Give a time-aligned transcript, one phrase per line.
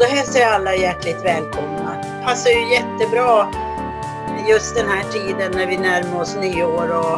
[0.00, 1.96] då hälsar jag alla hjärtligt välkomna.
[2.24, 3.48] Passar ju jättebra
[4.48, 7.14] just den här tiden när vi närmar oss nyår och,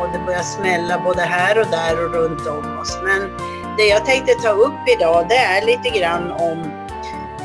[0.00, 2.98] och det börjar smälla både här och där och runt om oss.
[3.02, 3.30] Men
[3.76, 6.64] det jag tänkte ta upp idag det är lite grann om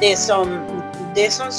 [0.02, 0.60] det som,
[1.16, 1.52] det som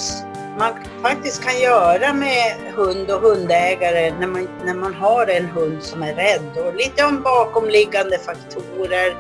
[0.59, 5.83] man faktiskt kan göra med hund och hundägare när man, när man har en hund
[5.83, 9.17] som är rädd och lite om bakomliggande faktorer.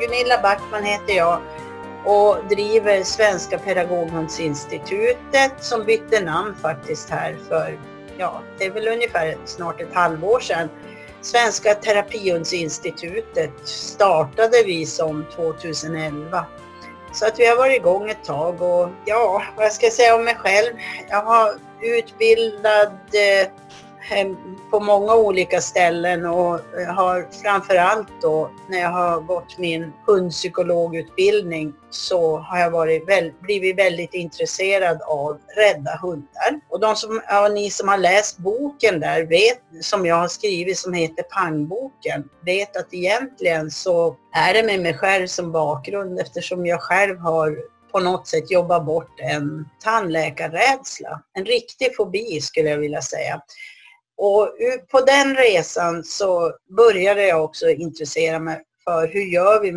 [0.00, 1.40] Gunilla Backman heter jag
[2.06, 7.80] och driver Svenska Pedagoghundsinstitutet som bytte namn faktiskt här för,
[8.18, 10.68] ja, det är väl ungefär snart ett halvår sedan.
[11.20, 16.46] Svenska Terapihundsinstitutet startade vi som 2011.
[17.12, 20.24] Så att vi har varit igång ett tag och ja, vad ska jag säga om
[20.24, 20.72] mig själv?
[21.08, 23.48] Jag har utbildad eh,
[24.70, 26.60] på många olika ställen och
[26.96, 33.78] har framförallt då när jag har gått min hundpsykologutbildning så har jag varit väl, blivit
[33.78, 36.60] väldigt intresserad av rädda hundar.
[36.70, 40.78] Och de som, ja, ni som har läst boken där vet, som jag har skrivit
[40.78, 46.66] som heter Pangboken, vet att egentligen så är det med mig själv som bakgrund eftersom
[46.66, 47.56] jag själv har
[47.92, 51.22] på något sätt jobbat bort en tandläkarrädsla.
[51.34, 53.40] En riktig fobi skulle jag vilja säga.
[54.16, 54.50] Och
[54.90, 59.72] på den resan så började jag också intressera mig för hur gör vi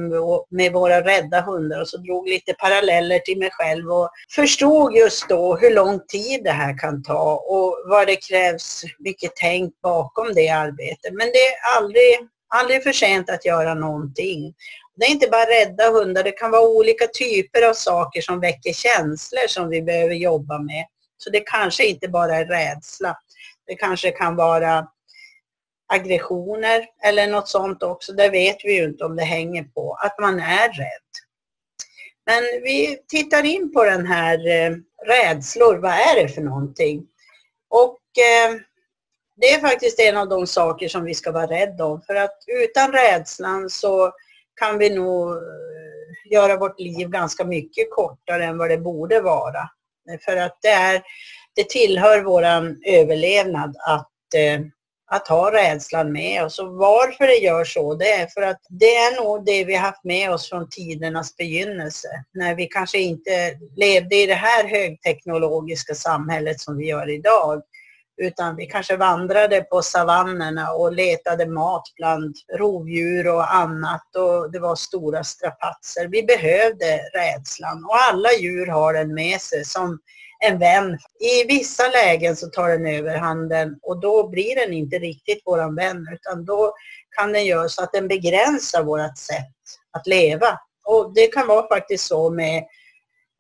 [0.58, 5.30] med våra rädda hundar och så drog lite paralleller till mig själv och förstod just
[5.30, 10.34] då hur lång tid det här kan ta och vad det krävs mycket tänk bakom
[10.34, 11.14] det arbetet.
[11.14, 12.18] Men det är aldrig,
[12.56, 14.54] aldrig för sent att göra någonting.
[14.96, 18.74] Det är inte bara rädda hundar, det kan vara olika typer av saker som väcker
[18.74, 20.86] känslor som vi behöver jobba med.
[21.18, 23.16] Så det kanske inte bara är rädsla.
[23.70, 24.88] Det kanske kan vara
[25.94, 28.14] aggressioner eller något sånt också.
[28.14, 31.10] Det vet vi ju inte om det hänger på att man är rädd.
[32.26, 34.76] Men vi tittar in på den här eh,
[35.08, 35.76] rädslor.
[35.78, 37.08] Vad är det för någonting?
[37.70, 38.60] Och eh,
[39.36, 42.02] det är faktiskt en av de saker som vi ska vara rädda om.
[42.02, 44.12] För att utan rädslan så
[44.56, 49.70] kan vi nog eh, göra vårt liv ganska mycket kortare än vad det borde vara.
[50.26, 51.02] För att det är
[51.60, 54.62] det tillhör våran överlevnad att, eh,
[55.12, 56.60] att ha rädslan med oss.
[56.60, 60.04] Och varför det gör så, det är för att det är nog det vi haft
[60.04, 62.08] med oss från tidernas begynnelse.
[62.34, 67.62] När vi kanske inte levde i det här högteknologiska samhället som vi gör idag.
[68.22, 74.60] Utan vi kanske vandrade på savannerna och letade mat bland rovdjur och annat och det
[74.60, 76.08] var stora strapatser.
[76.08, 80.00] Vi behövde rädslan och alla djur har den med sig som
[80.40, 80.98] en vän.
[81.20, 85.76] I vissa lägen så tar den över handen och då blir den inte riktigt våran
[85.76, 86.74] vän utan då
[87.18, 89.54] kan den göra så att den begränsar vårt sätt
[89.92, 90.60] att leva.
[90.86, 92.64] Och det kan vara faktiskt så med,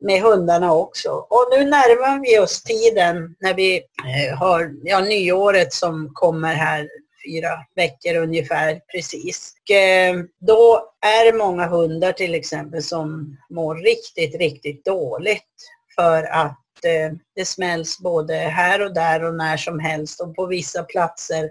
[0.02, 1.10] med hundarna också.
[1.10, 6.90] Och nu närmar vi oss tiden när vi eh, har ja, nyåret som kommer här
[7.26, 9.54] fyra veckor ungefär precis.
[9.70, 15.56] Och, eh, då är det många hundar till exempel som mår riktigt, riktigt dåligt
[15.96, 20.46] för att Eh, det smälls både här och där och när som helst och på
[20.46, 21.50] vissa platser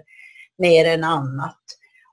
[0.57, 1.57] mer än annat.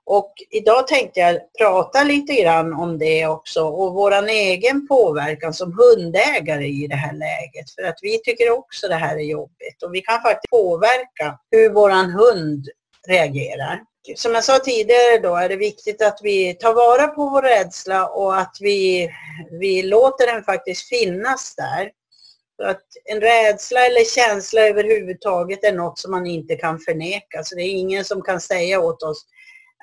[0.09, 5.73] Och idag tänkte jag prata lite grann om det också och våran egen påverkan som
[5.73, 7.71] hundägare i det här läget.
[7.75, 11.69] För att vi tycker också det här är jobbigt och vi kan faktiskt påverka hur
[11.69, 12.67] våran hund
[13.07, 13.79] reagerar.
[14.15, 18.07] Som jag sa tidigare då är det viktigt att vi tar vara på vår rädsla
[18.07, 19.09] och att vi,
[19.59, 21.91] vi låter den faktiskt finnas där.
[22.63, 27.43] Att en rädsla eller känsla överhuvudtaget är något som man inte kan förneka.
[27.43, 29.25] Så det är ingen som kan säga åt oss,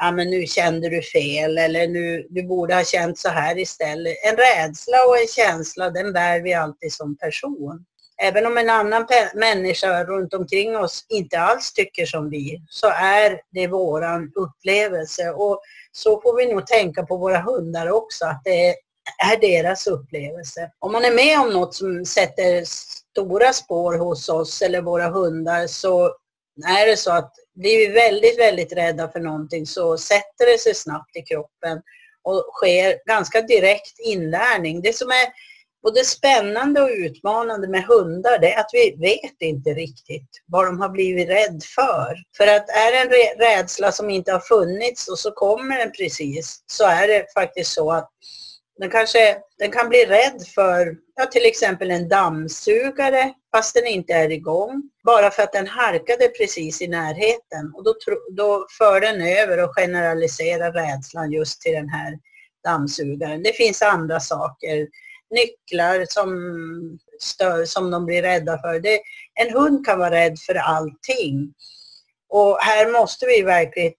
[0.01, 4.17] ja men nu kände du fel eller nu, du borde ha känt så här istället.
[4.25, 7.85] En rädsla och en känsla den bär vi alltid som person.
[8.23, 13.41] Även om en annan människa runt omkring oss inte alls tycker som vi så är
[13.51, 15.61] det våran upplevelse och
[15.93, 18.75] så får vi nog tänka på våra hundar också att det är
[19.33, 20.71] är deras upplevelse.
[20.79, 25.67] Om man är med om något som sätter stora spår hos oss eller våra hundar
[25.67, 26.17] så
[26.67, 30.75] är det så att blir vi väldigt, väldigt rädda för någonting så sätter det sig
[30.75, 31.83] snabbt i kroppen
[32.23, 34.83] och sker ganska direkt inlärning.
[34.83, 35.27] Det som är
[35.83, 40.81] både spännande och utmanande med hundar det är att vi vet inte riktigt vad de
[40.81, 42.17] har blivit rädd för.
[42.37, 46.63] För att är det en rädsla som inte har funnits och så kommer den precis
[46.67, 48.11] så är det faktiskt så att
[48.79, 54.13] den, kanske, den kan bli rädd för ja, till exempel en dammsugare fast den inte
[54.13, 54.91] är igång.
[55.05, 57.73] Bara för att den harkade precis i närheten.
[57.75, 57.95] Och då,
[58.31, 62.19] då för den över och generaliserar rädslan just till den här
[62.65, 63.43] dammsugaren.
[63.43, 64.89] Det finns andra saker.
[65.31, 66.31] nycklar som,
[67.21, 68.81] stör, som de blir rädda för.
[68.81, 69.01] Det,
[69.41, 71.55] en hund kan vara rädd för allting.
[72.29, 73.93] Och här måste vi verkligen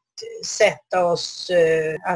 [0.46, 1.52] sätta oss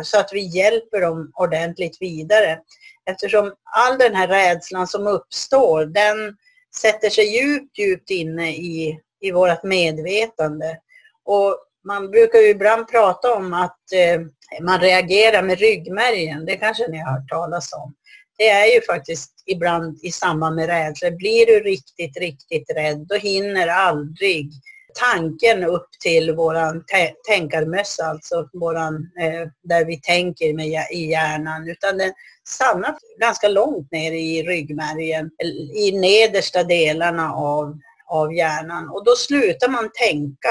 [0.04, 2.60] så att vi hjälper dem ordentligt vidare.
[3.06, 6.38] Eftersom all den här rädslan som uppstår, den
[6.76, 10.78] sätter sig djupt, djupt inne i, i vårt medvetande.
[11.26, 14.22] Och man brukar ju ibland prata om att eh,
[14.62, 16.46] man reagerar med ryggmärgen.
[16.46, 17.96] Det kanske ni har hört talas om.
[18.38, 21.12] Det är ju faktiskt ibland i samband med rädsla.
[21.12, 24.52] Blir du riktigt, riktigt rädd, då hinner aldrig
[24.94, 26.84] tanken upp till våran
[27.28, 32.14] tänkarmössa, alltså våran, eh, där vi tänker med, i hjärnan, utan den
[32.48, 35.30] stannar ganska långt ner i ryggmärgen,
[35.76, 37.78] i nedersta delarna av,
[38.08, 40.50] av hjärnan och då slutar man tänka.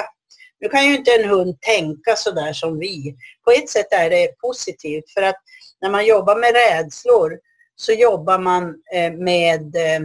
[0.60, 3.16] Nu kan ju inte en hund tänka sådär som vi.
[3.44, 5.36] På ett sätt är det positivt för att
[5.80, 7.38] när man jobbar med rädslor
[7.76, 10.00] så jobbar man eh, med Eh,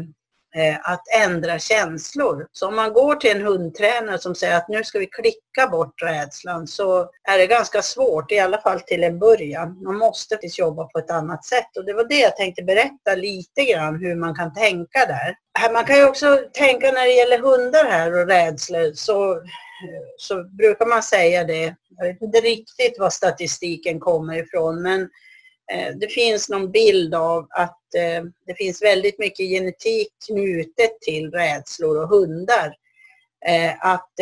[0.55, 2.47] Eh, att ändra känslor.
[2.51, 6.01] Så om man går till en hundtränare som säger att nu ska vi klicka bort
[6.01, 9.83] rädslan så är det ganska svårt, i alla fall till en början.
[9.83, 13.15] Man måste faktiskt jobba på ett annat sätt och det var det jag tänkte berätta
[13.15, 15.35] lite grann hur man kan tänka där.
[15.73, 19.41] Man kan ju också tänka när det gäller hundar här och rädslor så,
[20.17, 25.09] så brukar man säga det, jag vet inte riktigt var statistiken kommer ifrån men
[25.71, 31.31] Eh, det finns någon bild av att eh, det finns väldigt mycket genetik knutet till
[31.31, 32.75] rädslor och hundar.
[33.45, 34.19] Eh, att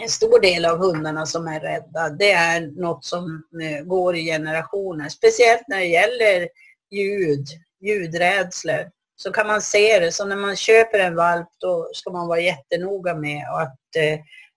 [0.00, 3.42] en stor del av hundarna som är rädda, det är något som
[3.84, 5.08] går i generationer.
[5.08, 6.48] Speciellt när det gäller
[6.90, 7.46] ljud,
[7.80, 10.12] ljudrädslor så kan man se det.
[10.12, 13.78] som när man köper en valp då ska man vara jättenoga med att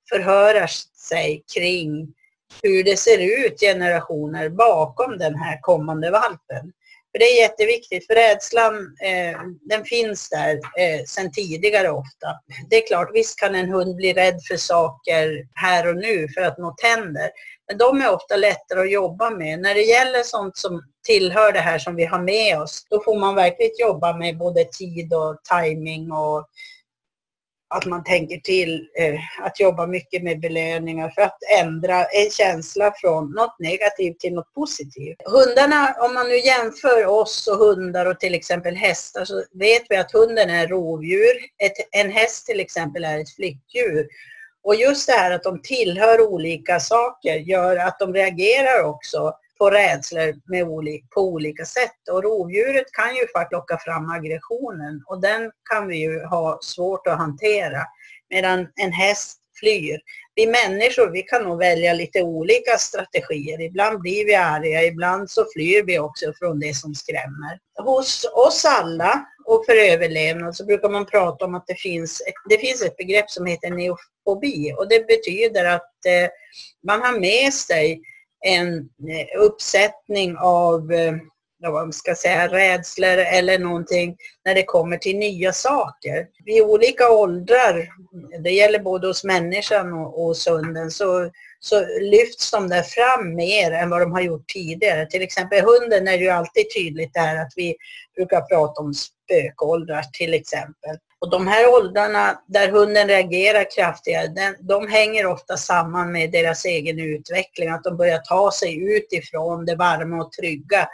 [0.09, 0.67] förhöra
[1.07, 2.13] sig kring
[2.63, 6.71] hur det ser ut generationer bakom den här kommande valpen.
[7.11, 8.73] För det är jätteviktigt, för rädslan
[9.03, 12.27] eh, den finns där eh, sedan tidigare ofta.
[12.69, 16.41] Det är klart, visst kan en hund bli rädd för saker här och nu för
[16.41, 17.29] att något händer.
[17.67, 19.59] Men de är ofta lättare att jobba med.
[19.59, 23.19] När det gäller sånt som tillhör det här som vi har med oss, då får
[23.19, 26.47] man verkligen jobba med både tid och timing och
[27.69, 32.93] att man tänker till eh, att jobba mycket med belöningar för att ändra en känsla
[32.95, 35.17] från något negativt till något positivt.
[35.25, 39.97] Hundarna, om man nu jämför oss och hundar och till exempel hästar så vet vi
[39.97, 41.35] att hunden är rovdjur.
[41.63, 44.07] Ett, en häst till exempel är ett flyktdjur.
[44.63, 49.69] Och just det här att de tillhör olika saker gör att de reagerar också på
[49.69, 52.09] rädslor med oli på olika sätt.
[52.11, 57.07] Och rovdjuret kan ju faktiskt locka fram aggressionen och den kan vi ju ha svårt
[57.07, 57.81] att hantera.
[58.29, 59.99] Medan en häst flyr.
[60.35, 63.61] Vi människor, vi kan nog välja lite olika strategier.
[63.61, 67.59] Ibland blir vi arga, ibland så flyr vi också från det som skrämmer.
[67.83, 72.33] Hos oss alla och för överlevnad så brukar man prata om att det finns, ett,
[72.49, 76.29] det finns ett begrepp som heter neofobi och det betyder att eh,
[76.87, 78.01] man har med sig
[78.45, 81.13] en eh, uppsättning av eh,
[81.61, 86.27] vad man ska säga, rädslor eller någonting när det kommer till nya saker.
[86.45, 87.89] Vid olika åldrar,
[88.43, 93.71] det gäller både hos människan och, hos hunden, så, så lyfts de där fram mer
[93.71, 95.05] än vad de har gjort tidigare.
[95.05, 97.75] Till exempel hunden är ju alltid tydligt där att vi
[98.15, 100.97] brukar prata om spökåldrar till exempel.
[101.21, 106.65] Och de här åldrarna där hunden reagerar kraftigare, den, de hänger ofta samman med deras
[106.65, 110.87] egen utveckling, att de börjar ta sig utifrån det varma och trygga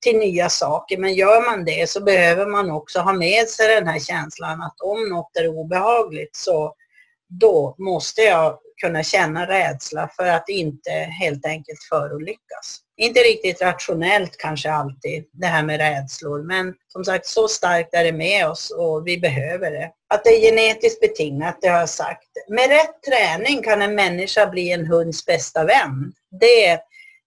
[0.00, 0.98] till nya saker.
[0.98, 4.80] Men gör man det så behöver man också ha med sig den här känslan att
[4.80, 6.74] om något är obehagligt så
[7.28, 12.80] då måste jag kunna känna rädsla för att inte helt enkelt förolyckas.
[13.00, 18.04] Inte riktigt rationellt kanske alltid det här med rädslor men som sagt så starkt är
[18.04, 19.90] det med oss och vi behöver det.
[20.08, 22.28] Att det är genetiskt betingat, det har jag sagt.
[22.48, 26.12] Med rätt träning kan en människa bli en hunds bästa vän.
[26.40, 26.80] Det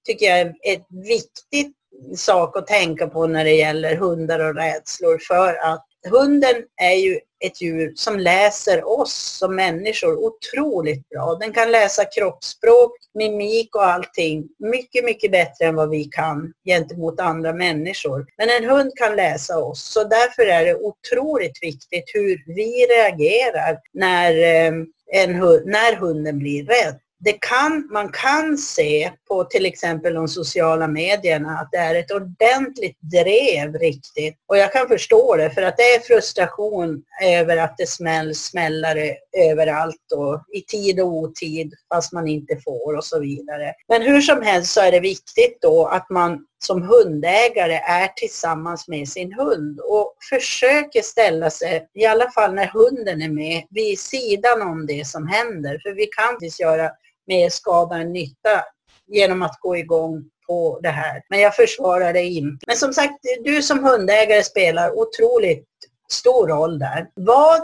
[0.06, 1.76] tycker jag är ett viktigt
[2.16, 7.20] sak att tänka på när det gäller hundar och rädslor för att hunden är ju
[7.46, 11.36] ett djur som läser oss som människor otroligt bra.
[11.36, 17.20] Den kan läsa kroppsspråk, mimik och allting mycket, mycket bättre än vad vi kan gentemot
[17.20, 18.26] andra människor.
[18.38, 23.78] Men en hund kan läsa oss, så därför är det otroligt viktigt hur vi reagerar
[23.94, 24.74] när, eh,
[25.14, 27.00] en hund, när hunden blir rädd.
[27.24, 32.12] Det kan, man kan se på till exempel de sociala medierna att det är ett
[32.12, 34.36] ordentligt drev riktigt.
[34.48, 39.16] Och jag kan förstå det för att det är frustration över att det smälls smällare
[39.38, 43.74] överallt och i tid och otid fast man inte får och så vidare.
[43.88, 48.88] Men hur som helst så är det viktigt då att man som hundägare är tillsammans
[48.88, 54.00] med sin hund och försöker ställa sig, i alla fall när hunden är med, vid
[54.00, 55.80] sidan om det som händer.
[55.84, 56.92] För vi kan faktiskt göra
[57.32, 58.64] mer skada än nytta
[59.08, 61.22] genom att gå igång på det här.
[61.30, 62.66] Men jag försvarar det inte.
[62.68, 65.68] Men som sagt, du som hundägare spelar otroligt
[66.12, 67.08] stor roll där.
[67.16, 67.62] Vad,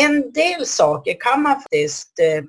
[0.00, 2.44] en del saker kan man faktiskt eh,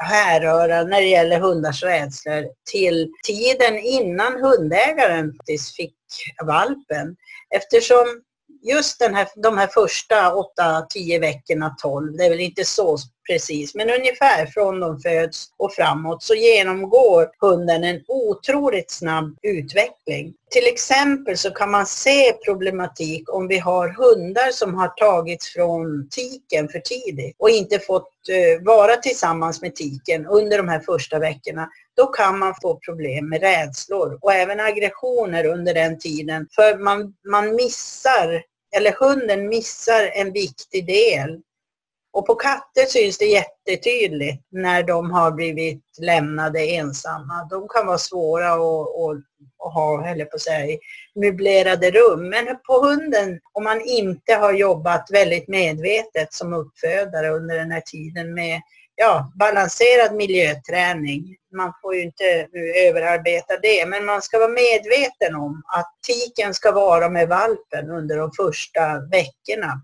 [0.00, 5.94] härröra när det gäller hundars rädslor till tiden innan hundägaren faktiskt fick
[6.46, 7.16] valpen.
[7.54, 8.22] Eftersom
[8.62, 10.32] just den här, de här första
[10.94, 12.98] 8-10 veckorna, 12, det är väl inte så
[13.28, 20.34] precis, men ungefär från de föds och framåt så genomgår hunden en otroligt snabb utveckling.
[20.50, 26.08] Till exempel så kan man se problematik om vi har hundar som har tagits från
[26.10, 31.18] tiken för tidigt och inte fått uh, vara tillsammans med tiken under de här första
[31.18, 31.68] veckorna.
[31.98, 36.48] Då kan man få problem med rädslor och även aggressioner under den tiden.
[36.54, 38.42] För man, man missar,
[38.76, 41.40] eller hunden missar en viktig del
[42.12, 47.48] och på katter syns det jättetydligt när de har blivit lämnade ensamma.
[47.50, 50.80] De kan vara svåra att, att, ha, eller på sig,
[51.14, 52.28] möblerade rum.
[52.28, 57.82] Men på hunden, om man inte har jobbat väldigt medvetet som uppfödare under den här
[57.86, 58.60] tiden med
[59.00, 61.36] ja, balanserad miljöträning.
[61.56, 62.48] Man får ju inte
[62.88, 68.16] överarbeta det, men man ska vara medveten om att tiken ska vara med valpen under
[68.16, 69.82] de första veckorna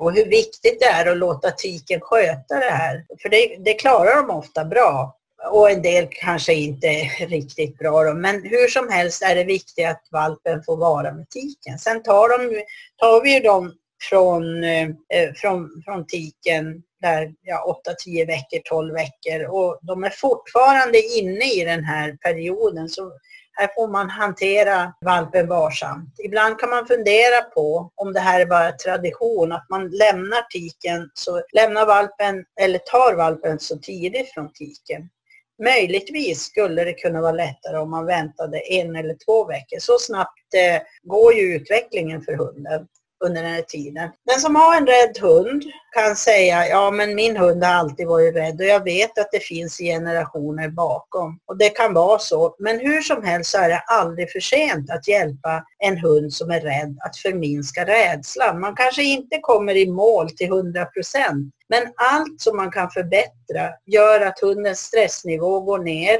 [0.00, 3.04] och hur viktigt det är att låta tiken sköta det här.
[3.22, 5.16] För det, det klarar de ofta bra
[5.50, 8.14] och en del kanske inte riktigt bra då.
[8.14, 11.78] men hur som helst är det viktigt att valpen får vara med tiken.
[11.78, 12.62] Sen tar, de,
[12.96, 13.72] tar vi ju dem
[14.08, 20.10] från, eh, eh från, från tiken där ja, 8-10 veckor, 12 veckor och de är
[20.10, 22.88] fortfarande inne i den här perioden.
[22.88, 23.12] Så
[23.52, 26.14] här får man hantera valpen varsamt.
[26.24, 31.10] Ibland kan man fundera på om det här är bara tradition, att man lämnar tiken,
[31.14, 35.08] så lämnar valpen eller tar valpen så tidigt från tiken.
[35.64, 39.78] Möjligtvis skulle det kunna vara lättare om man väntade en eller två veckor.
[39.78, 42.86] Så snabbt eh, går ju utvecklingen för hunden
[43.24, 44.10] under den här tiden.
[44.26, 45.62] Den som har en rädd hund
[45.94, 49.42] kan säga, ja men min hund har alltid varit rädd och jag vet att det
[49.42, 51.38] finns generationer bakom.
[51.46, 54.90] Och det kan vara så, men hur som helst så är det aldrig för sent
[54.90, 58.60] att hjälpa en hund som är rädd att förminska rädslan.
[58.60, 63.70] Man kanske inte kommer i mål till 100 procent, men allt som man kan förbättra
[63.86, 66.18] gör att hundens stressnivå går ner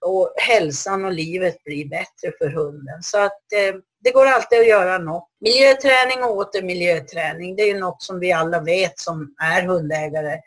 [0.00, 3.02] och hälsan och livet blir bättre för hunden.
[3.02, 5.28] Så att eh, det går alltid att göra något.
[5.40, 10.40] Miljöträning och åter miljöträning, det är ju något som vi alla vet som är hundägare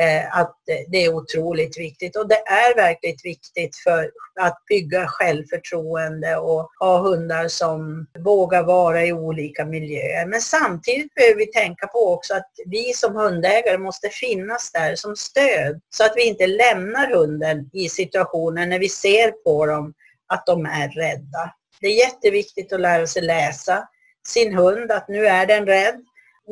[0.00, 0.56] Eh, att
[0.88, 4.10] det är otroligt viktigt och det är verkligen viktigt för
[4.40, 10.26] att bygga självförtroende och ha hundar som vågar vara i olika miljöer.
[10.26, 15.16] Men samtidigt behöver vi tänka på också att vi som hundägare måste finnas där som
[15.16, 19.94] stöd så att vi inte lämnar hunden i situationer när vi ser på dem
[20.26, 21.54] att de är rädda.
[21.80, 23.88] Det är jätteviktigt att lära sig läsa
[24.28, 26.04] sin hund, att nu är den rädd.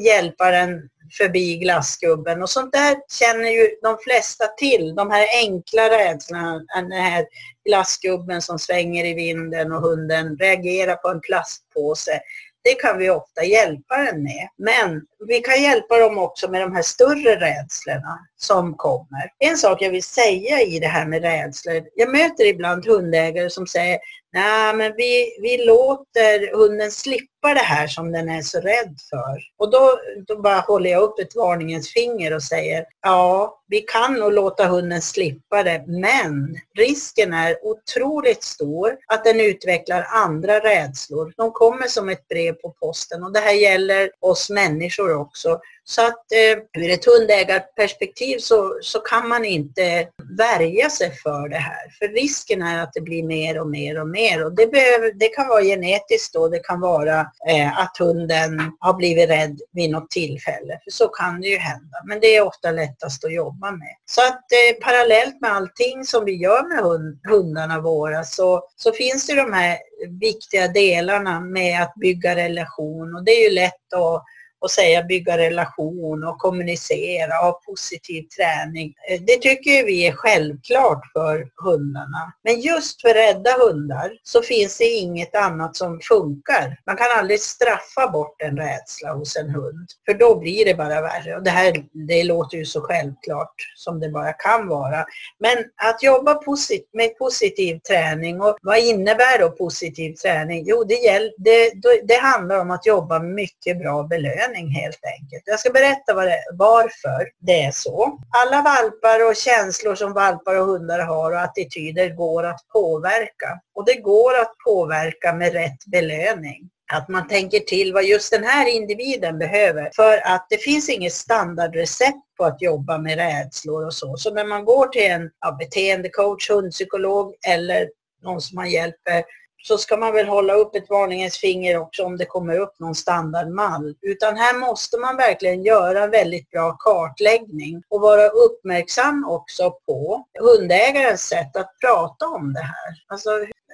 [0.05, 4.95] Hjälpa den förbi glassgubben och sånt där känner ju de flesta till.
[4.95, 7.27] De här enkla rädslorna, den här
[7.69, 12.21] glassgubben som svänger i vinden och hunden reagerar på en plastpåse.
[12.65, 14.49] Det kan vi ofta hjälpa den med.
[14.59, 19.31] Men vi kan hjälpa dem också med de här större rädslorna som kommer.
[19.39, 21.83] En sak jag vill säga i det här med rädslor.
[21.95, 23.99] Jag möter ibland hundägare som säger
[24.35, 29.39] Nej, men vi, vi låter hunden slippa det här som den är så rädd för.
[29.59, 34.15] Och då, då bara håller jag upp ett varningens finger och säger ja, vi kan
[34.15, 41.33] nog låta hunden slippa det, men risken är otroligt stor att den utvecklar andra rädslor.
[41.37, 45.61] De kommer som ett brev på posten och det här gäller oss människor också.
[45.85, 50.09] Så att eh, ur ett hundägarperspektiv så, så kan man inte
[50.39, 51.91] värja sig för det här.
[51.99, 54.45] För risken är att det blir mer och mer och mer.
[54.45, 58.95] Och det, behöver, det kan vara genetiskt då, det kan vara eh, att hunden har
[58.95, 60.81] blivit rädd vid något tillfälle.
[60.85, 61.99] För så kan det ju hända.
[62.07, 63.97] Men det är ofta lättast att jobba med.
[64.05, 68.93] Så att eh, parallellt med allting som vi gör med hund, hundarna våra så, så
[68.93, 69.79] finns det de här
[70.21, 74.25] viktiga delarna med att bygga relation och det är ju lätt att
[74.63, 78.95] och säga bygga relation och kommunicera och ha positiv träning.
[79.09, 82.33] Eh, det tycker vi är självklart för hundarna.
[82.45, 86.79] Men just för rädda hundar så finns det inget annat som funkar.
[86.87, 91.01] Man kan aldrig straffa bort en rädsla hos en hund, för då blir det bara
[91.01, 91.37] värre.
[91.37, 95.05] Och det här det låter ju så självklart som det bara kan vara.
[95.39, 100.65] Men att jobba posit med positiv träning och vad innebär då positiv träning?
[100.67, 101.73] Jo, det, det,
[102.05, 105.43] det handlar om att jobba med mycket bra belöning helt enkelt.
[105.47, 108.19] Jag ska berätta var det, varför det är så.
[108.45, 113.61] Alla valpar och känslor som valpar och hundar har och attityder går att påverka.
[113.75, 118.45] Och det går att påverka med rätt belöning att man tänker till vad just den
[118.45, 119.91] här individen behöver.
[119.97, 124.17] För att det finns inget standardrecept på att jobba med rädslor och så.
[124.17, 127.89] Så när man går till en ja, beteendecoach, hundpsykolog eller
[128.23, 129.25] någon som man hjälper
[129.63, 132.95] så ska man väl hålla upp ett varningens finger också om det kommer upp någon
[132.95, 133.95] standardmall.
[134.03, 141.23] Utan här måste man verkligen göra väldigt bra kartläggning och vara uppmärksam också på hundägarens
[141.23, 142.95] sätt att prata om det här.
[143.09, 143.31] Alltså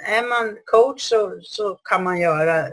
[0.07, 2.65] är man coach så, så kan man göra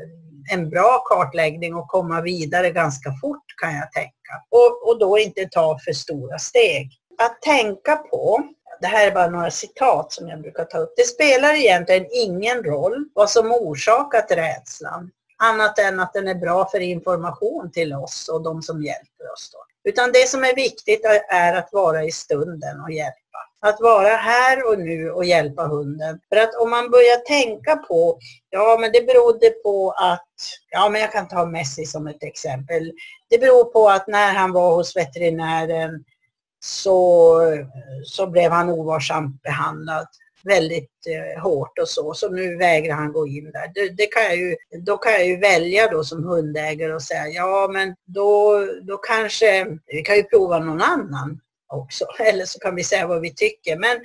[0.51, 4.33] en bra kartläggning och komma vidare ganska fort kan jag tänka.
[4.49, 6.91] Och, och då inte ta för stora steg.
[7.17, 8.43] Att tänka på
[8.81, 10.93] det här är bara några citat som jag brukar ta upp.
[10.97, 16.69] Det spelar egentligen ingen roll vad som orsakat rädslan, annat än att den är bra
[16.69, 19.49] för information till oss och de som hjälper oss.
[19.53, 19.89] Då.
[19.89, 23.19] Utan det som är viktigt är att vara i stunden och hjälpa.
[23.59, 26.19] Att vara här och nu och hjälpa hunden.
[26.29, 30.27] För att om man börjar tänka på, ja men det berodde på att,
[30.69, 32.91] ja men jag kan ta Messi som ett exempel.
[33.29, 36.03] Det beror på att när han var hos veterinären
[36.65, 37.41] så,
[38.03, 40.07] så blev han ovarsamt behandlad
[40.43, 43.71] väldigt eh, hårt och så, så nu vägrar han gå in där.
[43.73, 44.55] Det, det, kan jag ju,
[44.85, 49.67] då kan jag ju välja då som hundägare och säga ja men då, då kanske,
[49.85, 53.77] vi kan ju prova någon annan också, eller så kan vi säga vad vi tycker.
[53.77, 53.97] Men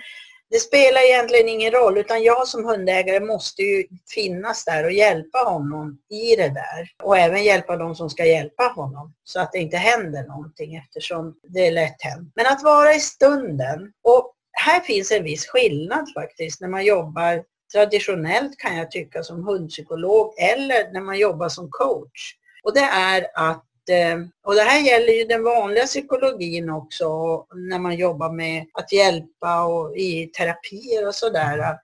[0.50, 5.38] det spelar egentligen ingen roll utan jag som hundägare måste ju finnas där och hjälpa
[5.38, 6.90] honom i det där.
[7.02, 11.34] Och även hjälpa de som ska hjälpa honom så att det inte händer någonting eftersom
[11.42, 12.32] det är lätt hänt.
[12.34, 17.44] Men att vara i stunden och här finns en viss skillnad faktiskt när man jobbar
[17.72, 22.34] traditionellt kan jag tycka som hundpsykolog eller när man jobbar som coach.
[22.62, 27.06] Och det är att Eh, och det här gäller ju den vanliga psykologin också
[27.54, 31.78] när man jobbar med att hjälpa och i terapier och sådär.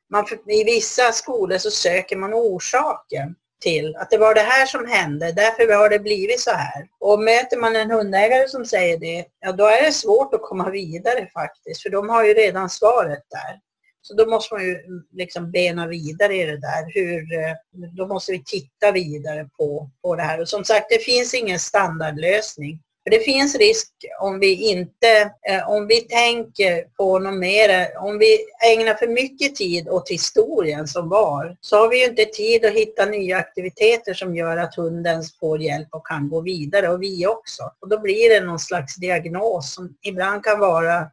[0.48, 5.32] I vissa skolor så söker man orsaken till att det var det här som hände,
[5.32, 6.88] därför har det blivit så här.
[7.00, 10.70] Och möter man en hundägare som säger det, ja då är det svårt att komma
[10.70, 13.60] vidare faktiskt, för de har ju redan svaret där.
[14.08, 16.94] Så då måste man ju mm, liksom bena vidare i det där.
[16.94, 17.54] Hur, eh,
[17.96, 20.40] då måste vi titta vidare på, på det här.
[20.40, 22.80] Och som sagt, det finns ingen standardlösning.
[23.04, 28.18] För det finns risk om vi inte, eh, om vi tänker på något mer, om
[28.18, 28.38] vi
[28.72, 32.72] ägnar för mycket tid åt historien som var, så har vi ju inte tid att
[32.72, 37.26] hitta nya aktiviteter som gör att hunden får hjälp och kan gå vidare och vi
[37.26, 37.62] också.
[37.80, 41.10] Och då blir det någon slags diagnos som ibland kan vara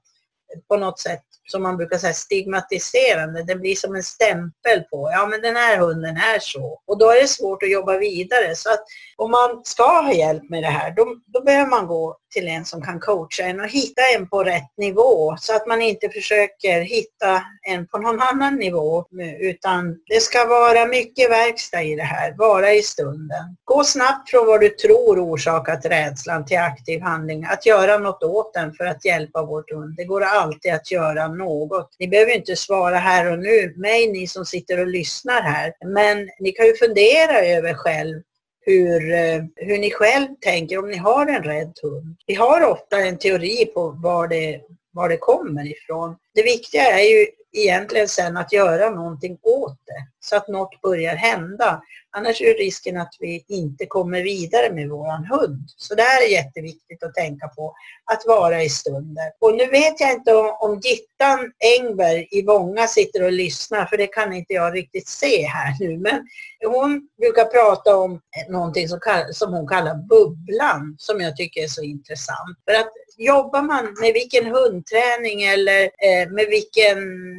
[0.68, 3.44] på något sätt som man brukar säga stigmatiserande.
[3.44, 6.82] Det blir som en stämpel på, ja men den här hunden är så.
[6.88, 8.56] Och då är det svårt att jobba vidare.
[8.56, 8.84] Så att
[9.18, 12.66] om man ska ha hjälp med det här, då, då behöver man gå till en
[12.66, 16.82] som kan coacha en och hitta en på rätt nivå så att man inte försöker
[16.82, 19.06] hitta en på någon annan nivå
[19.40, 23.58] utan det ska vara mycket verkstad i det här, vara i stunden.
[23.64, 28.54] Gå snabbt från vad du tror orsakat rädslan till aktiv handling, att göra något åt
[28.54, 29.96] den för att hjälpa vårt hund.
[29.98, 31.96] Det går alltid att göra något.
[32.00, 36.30] Ni behöver inte svara här och nu, mig ni som sitter och lyssnar här, men
[36.40, 38.22] ni kan ju fundera över själv
[38.66, 42.16] hur, eh, hur ni själv tänker om ni har en rädd hund.
[42.26, 46.16] Vi har ofta en teori på var det, var det kommer ifrån.
[46.36, 51.16] Det viktiga är ju egentligen sen att göra någonting åt det så att något börjar
[51.16, 51.82] hända.
[52.18, 55.64] Annars är risken att vi inte kommer vidare med våran hund.
[55.78, 57.76] Så det här är jätteviktigt att tänka på,
[58.14, 59.32] att vara i stunden.
[59.40, 63.98] Och nu vet jag inte om, om Gittan Engberg i Vånga sitter och lyssnar, för
[63.98, 65.98] det kan inte jag riktigt se här nu.
[65.98, 66.28] Men
[66.66, 69.00] hon brukar prata om någonting som,
[69.32, 72.58] som hon kallar bubblan, som jag tycker är så intressant.
[72.66, 76.98] För att jobbar man med vilken hundträning eller eh, med vilken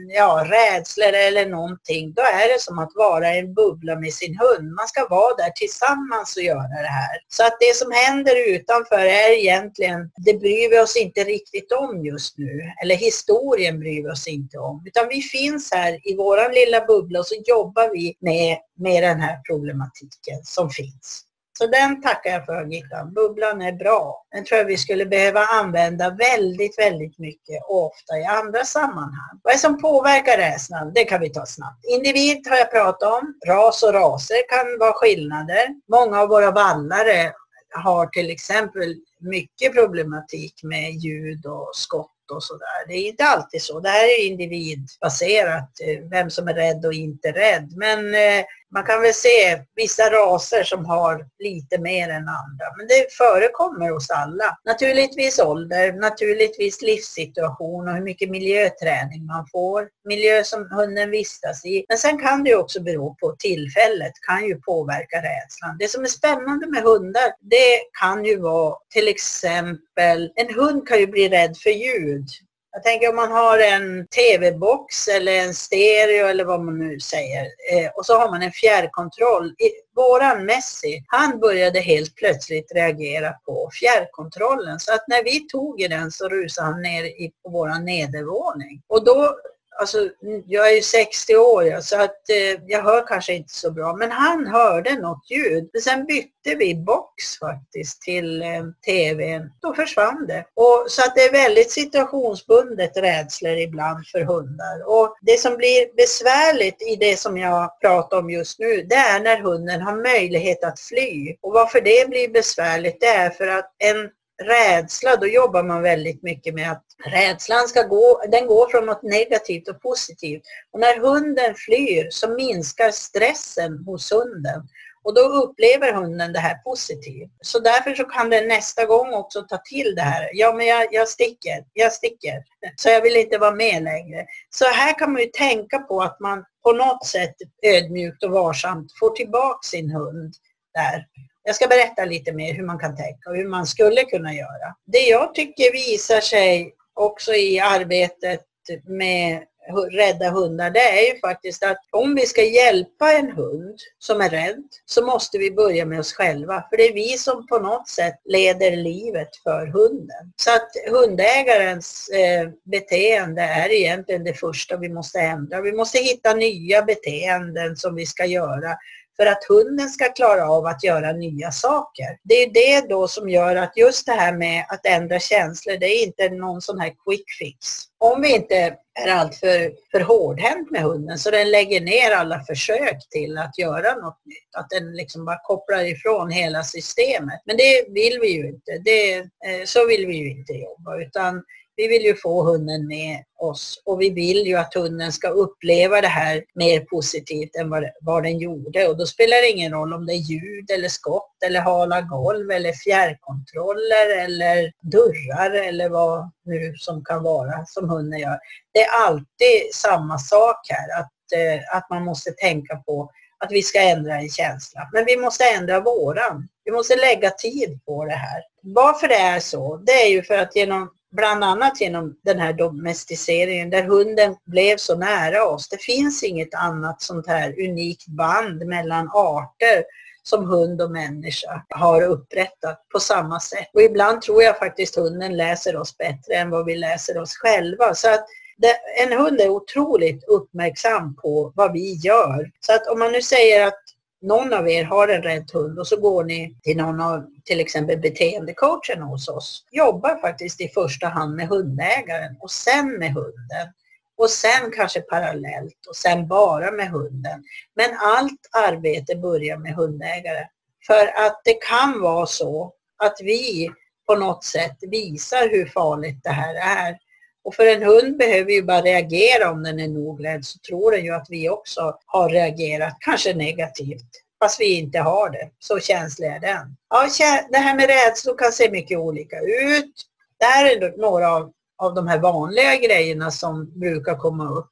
[0.08, 4.38] ja, rädsla eller någonting, då är det som att vara i en bubbla med sin
[4.38, 4.72] hund.
[4.72, 7.16] Man ska vara där tillsammans och göra det här.
[7.28, 12.04] Så att det som händer utanför är egentligen, det bryr vi oss inte riktigt om
[12.04, 12.60] just nu.
[12.82, 14.82] Eller historien bryr vi oss inte om.
[14.86, 19.20] Utan vi finns här i våran lilla bubbla och så jobbar vi med, med den
[19.20, 21.24] här problematiken som finns.
[21.58, 23.14] Så den tackar jag för Gittan.
[23.14, 24.26] Bubblan är bra.
[24.32, 29.40] Den tror jag vi skulle behöva använda väldigt, väldigt mycket och ofta i andra sammanhang.
[29.42, 30.92] Vad är det som påverkar rädslan?
[30.94, 31.84] Det kan vi ta snabbt.
[31.84, 33.34] Individ har jag pratat om.
[33.46, 35.68] Ras och raser kan vara skillnader.
[35.88, 37.32] Många av våra vallare
[37.74, 42.88] har till exempel mycket problematik med ljud och skott och sådär.
[42.88, 43.80] Det är inte alltid så.
[43.80, 47.72] Det här är individbaserat, eh, vem som är rädd och inte rädd.
[47.76, 52.66] Men eh, man kan väl se vissa raser som har lite mer än andra.
[52.76, 54.58] Men det förekommer hos alla.
[54.64, 59.88] Naturligtvis ålder, naturligtvis livssituation och hur mycket miljöträning man får.
[60.08, 61.84] Miljö som hunden vistas i.
[61.88, 65.76] Men sen kan det ju också bero på tillfället, kan ju påverka rädslan.
[65.78, 70.98] Det som är spännande med hundar, det kan ju vara till exempel, en hund kan
[70.98, 72.28] ju bli rädd för ljud.
[72.76, 77.42] Jag tänker om man har en TV-box eller en stereo eller vad man nu säger
[77.72, 79.54] eh, och så har man en fjärrkontroll.
[79.96, 85.88] Våran Messi, han började helt plötsligt reagera på fjärrkontrollen så att när vi tog i
[85.88, 88.82] den så rusade han ner i, på våran nedervåning.
[88.88, 89.36] Och då
[89.80, 89.98] alltså,
[90.46, 93.96] jag är ju 60 år ja, så att eh, jag hör kanske inte så bra.
[93.96, 95.70] Men han hörde något ljud.
[95.72, 99.50] Men sen bytte vi box faktiskt till eh, tvn.
[99.60, 100.44] Då försvann det.
[100.54, 104.86] Och, så att det är väldigt situationsbundet rädslor ibland för hundar.
[104.86, 109.20] Och det som blir besvärligt i det som jag pratar om just nu, det är
[109.20, 111.36] när hunden har möjlighet att fly.
[111.40, 114.10] Och varför det blir besvärligt, det är för att en
[114.42, 119.02] rädsla, då jobbar man väldigt mycket med att rädslan ska gå, den går från något
[119.02, 120.42] negativt och positivt.
[120.72, 124.68] Och när hunden flyr så minskar stressen hos hunden.
[125.04, 127.30] Och då upplever hunden det här positivt.
[127.40, 130.30] Så därför så kan den nästa gång också ta till det här.
[130.32, 132.44] Ja, men jag, jag sticker, jag sticker.
[132.76, 134.26] Så jag vill inte vara med längre.
[134.50, 138.92] Så här kan man ju tänka på att man på något sätt ödmjukt och varsamt
[139.00, 140.34] får tillbaka sin hund
[140.74, 141.06] där.
[141.44, 144.74] Jag ska berätta lite mer hur man kan tänka och hur man skulle kunna göra.
[144.86, 148.40] Det jag tycker visar sig också i arbetet
[148.86, 149.42] med
[149.90, 154.30] rädda hundar, det är ju faktiskt att om vi ska hjälpa en hund som är
[154.30, 156.64] rädd så måste vi börja med oss själva.
[156.70, 160.32] För det är vi som på något sätt leder livet för hunden.
[160.36, 165.60] Så att hundägarens eh, beteende är egentligen det första vi måste ändra.
[165.60, 168.76] Vi måste hitta nya beteenden som vi ska göra
[169.16, 172.18] för att hunden ska klara av att göra nya saker.
[172.22, 175.86] Det är det då som gör att just det här med att ändra känslor, det
[175.86, 177.58] är inte någon sån här quick fix.
[177.98, 182.98] Om vi inte är alltför för hårdhänt med hunden så den lägger ner alla försök
[183.10, 184.56] till att göra något nytt.
[184.56, 187.42] Att den liksom bara kopplar ifrån hela systemet.
[187.44, 188.78] Men det vill vi ju inte.
[188.84, 191.42] Det, eh, så vill vi ju inte jobba utan
[191.76, 196.00] vi vill ju få hunden med oss och vi vill ju att hunden ska uppleva
[196.00, 198.88] det här mer positivt än vad, vad den gjorde.
[198.88, 202.50] Och då spelar det ingen roll om det är ljud eller skott eller hala golv
[202.50, 208.38] eller fjärrkontroller eller dörrar eller vad nu som kan vara som hunden gör.
[208.72, 213.62] Det är alltid samma sak här, att, eh, att man måste tänka på att vi
[213.62, 214.88] ska ändra en känsla.
[214.92, 216.48] Men vi måste ändra våran.
[216.64, 218.42] Vi måste lägga tid på det här.
[218.62, 222.52] Varför det är så, det är ju för att genom bland annat genom den här
[222.52, 225.68] domesticeringen där hunden blev så nära oss.
[225.68, 229.84] Det finns inget annat sånt här unikt band mellan arter
[230.22, 233.70] som hund och människa har upprättat på samma sätt.
[233.72, 237.94] Och ibland tror jag faktiskt hunden läser oss bättre än vad vi läser oss själva.
[237.94, 242.50] Så att det, en hund är otroligt uppmärksam på vad vi gör.
[242.60, 243.80] Så att om man nu säger att
[244.24, 247.60] någon av er har en rädd hund och så går ni till någon av till
[247.60, 249.64] exempel beteendecoachen hos oss.
[249.70, 253.68] Jobbar faktiskt i första hand med hundägaren och sen med hunden.
[254.16, 257.44] Och sen kanske parallellt och sen bara med hunden.
[257.76, 260.48] Men allt arbete börjar med hundägare.
[260.86, 262.72] För att det kan vara så
[263.04, 263.70] att vi
[264.06, 266.98] på något sätt visar hur farligt det här är.
[267.44, 270.92] Och för en hund behöver ju bara reagera om den är nog rädd så tror
[270.92, 274.10] den ju att vi också har reagerat, kanske negativt,
[274.42, 275.50] fast vi inte har det.
[275.58, 276.76] Så känslig är den.
[276.90, 277.08] Ja,
[277.50, 279.94] det här med rädslor kan se mycket olika ut.
[280.38, 284.70] Det här är några av, av de här vanliga grejerna som brukar komma upp.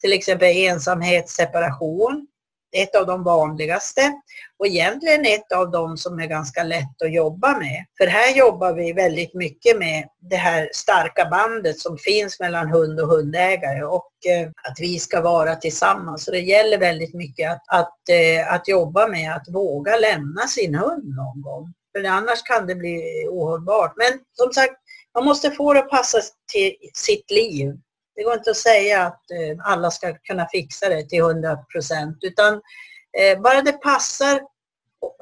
[0.00, 2.26] Till exempel ensamhet, separation,
[2.72, 4.12] ett av de vanligaste
[4.58, 7.84] och egentligen ett av de som är ganska lätt att jobba med.
[7.98, 13.00] För här jobbar vi väldigt mycket med det här starka bandet som finns mellan hund
[13.00, 16.24] och hundägare och eh, att vi ska vara tillsammans.
[16.24, 20.74] Så det gäller väldigt mycket att, att, eh, att jobba med att våga lämna sin
[20.74, 21.72] hund någon gång.
[21.92, 23.92] För annars kan det bli ohållbart.
[23.96, 24.74] Men som sagt,
[25.14, 26.18] man måste få det att passa
[26.52, 27.76] till sitt liv.
[28.20, 32.18] Det går inte att säga att eh, alla ska kunna fixa det till 100 procent
[32.20, 32.54] utan
[33.18, 34.40] eh, bara det passar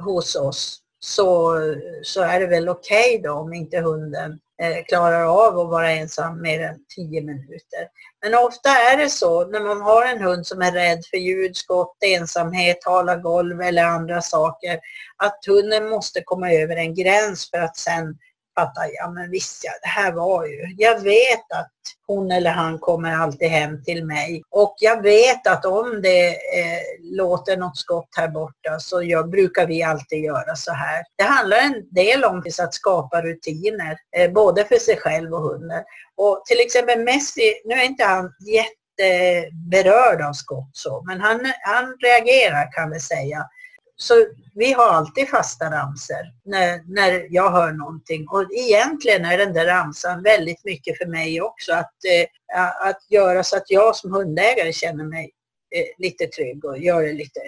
[0.04, 1.58] hos oss så,
[2.02, 5.90] så är det väl okej okay då om inte hunden eh, klarar av att vara
[5.90, 7.88] ensam mer än 10 minuter.
[8.22, 11.56] Men ofta är det så när man har en hund som är rädd för ljud,
[11.56, 14.80] skott, ensamhet, hala golv eller andra saker
[15.16, 18.18] att hunden måste komma över en gräns för att sen
[18.58, 21.72] fatta, ja men visst ja, det här var ju, jag vet att
[22.06, 26.82] hon eller han kommer alltid hem till mig och jag vet att om det eh,
[27.00, 31.04] låter något skott här borta så jag, brukar vi alltid göra så här.
[31.16, 35.82] Det handlar en del om att skapa rutiner, eh, både för sig själv och hunden.
[36.16, 41.96] Och till exempel Messi, nu är inte han jätteberörd av skott så, men han, han
[42.02, 43.46] reagerar kan vi säga.
[44.00, 44.14] Så
[44.54, 48.28] vi har alltid fasta ramser när, när jag hör någonting.
[48.28, 51.72] Och egentligen är den där ramsan väldigt mycket för mig också.
[51.72, 51.94] Att,
[52.54, 55.30] eh, att göra så att jag som hundägare känner mig
[55.76, 57.40] eh, lite trygg och gör det lite,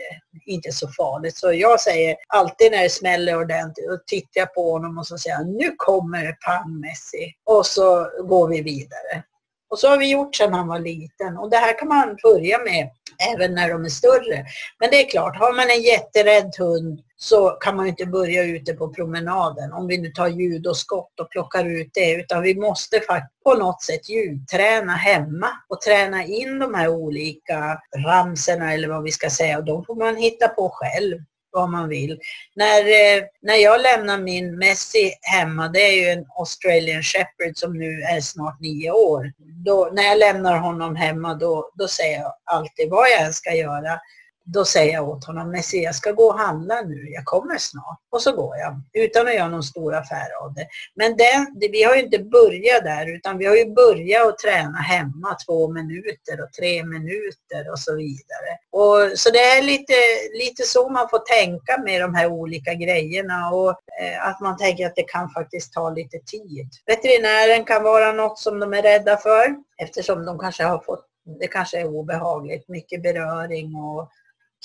[0.46, 1.36] inte så farligt.
[1.36, 5.18] Så jag säger alltid när det smäller ordentligt och tittar jag på honom och så
[5.18, 7.34] säger jag nu kommer det pang Messi.
[7.44, 9.24] Och så går vi vidare.
[9.70, 12.58] Och så har vi gjort sedan han var liten och det här kan man börja
[12.58, 12.90] med
[13.34, 14.44] även när de är större.
[14.78, 18.72] Men det är klart, har man en jätterädd hund så kan man inte börja ute
[18.72, 19.72] på promenaden.
[19.72, 23.42] Om vi nu tar ljud och skott och plockar ut det utan vi måste faktiskt
[23.44, 29.10] på något sätt ljudträna hemma och träna in de här olika ramserna eller vad vi
[29.10, 29.58] ska säga.
[29.58, 31.18] Och de får man hitta på själv
[31.52, 32.18] vad man vill.
[32.54, 37.78] När, eh, när jag lämnar min Messi hemma, det är ju en Australian Shepherd som
[37.78, 39.32] nu är snart nio år.
[39.64, 43.54] Då, när jag lämnar honom hemma då, då säger jag alltid vad jag än ska
[43.54, 44.00] göra
[44.44, 47.98] då säger jag åt honom, Messi jag ska gå och handla nu, jag kommer snart.
[48.10, 50.66] Och så går jag, utan att göra någon stor affär av det.
[50.94, 54.78] Men det, vi har ju inte börjat där, utan vi har ju börjat att träna
[54.78, 58.50] hemma två minuter och tre minuter och så vidare.
[58.72, 59.94] Och, så det är lite,
[60.38, 64.86] lite så man får tänka med de här olika grejerna och eh, att man tänker
[64.86, 66.68] att det kan faktiskt ta lite tid.
[66.86, 71.06] Veterinären kan vara något som de är rädda för eftersom de kanske har fått
[71.40, 74.10] det kanske är obehagligt, mycket beröring och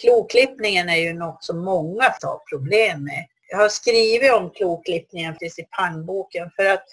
[0.02, 3.26] Kloklippningen är ju något som många har problem med.
[3.52, 6.84] Jag har skrivit om kloklippningen precis i pangboken för att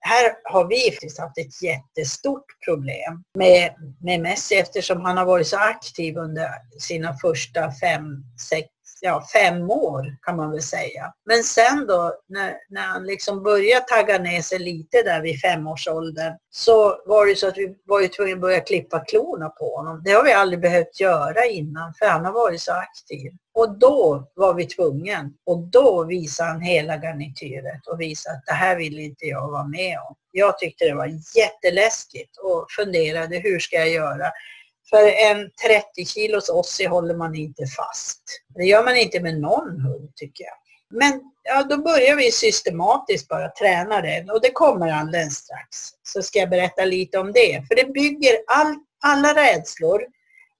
[0.00, 5.46] här har vi faktiskt haft ett jättestort problem med, med Messi eftersom han har varit
[5.46, 6.48] så aktiv under
[6.80, 8.04] sina första fem,
[8.50, 8.68] sex,
[9.00, 11.12] ja, fem år kan man väl säga.
[11.24, 16.32] Men sen då när, när han liksom började tagga ner sig lite där vid femårsåldern
[16.50, 20.02] så var det så att vi var ju tvungna att börja klippa klorna på honom.
[20.04, 23.32] Det har vi aldrig behövt göra innan för han har varit så aktiv.
[23.54, 28.52] Och då var vi tvungna och då visade han hela garnityret och visade att det
[28.52, 30.14] här vill inte jag vara med om.
[30.30, 34.30] Jag tyckte det var jätteläskigt och funderade hur ska jag göra?
[34.90, 38.22] För en 30 kilos ossi håller man inte fast.
[38.54, 40.54] Det gör man inte med någon hund tycker jag.
[40.90, 45.76] Men ja, då börjar vi systematiskt bara träna den och det kommer alldeles strax.
[46.02, 47.64] Så ska jag berätta lite om det.
[47.68, 50.06] För det bygger, all, alla rädslor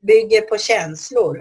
[0.06, 1.38] bygger på känslor.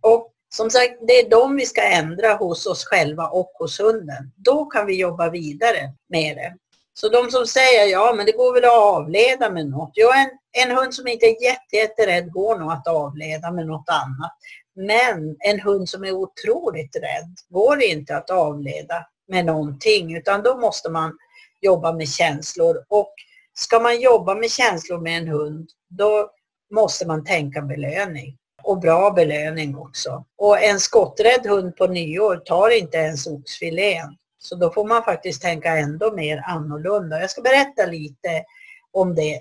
[0.00, 4.32] Och som sagt, det är de vi ska ändra hos oss själva och hos hunden.
[4.36, 6.54] Då kan vi jobba vidare med det.
[7.00, 9.90] Så de som säger ja men det går väl att avleda med något.
[9.94, 10.30] Ja, en,
[10.64, 14.32] en hund som inte är jätte, jätterädd går nog att avleda med något annat.
[14.74, 20.56] Men en hund som är otroligt rädd går inte att avleda med någonting utan då
[20.56, 21.18] måste man
[21.60, 22.84] jobba med känslor.
[22.88, 23.14] Och
[23.54, 26.30] ska man jobba med känslor med en hund då
[26.74, 28.36] måste man tänka belöning.
[28.62, 30.24] Och bra belöning också.
[30.38, 34.16] Och en skotträdd hund på nyår tar inte ens oxfilén.
[34.48, 37.20] Så då får man faktiskt tänka ändå mer annorlunda.
[37.20, 38.44] Jag ska berätta lite
[38.92, 39.40] om det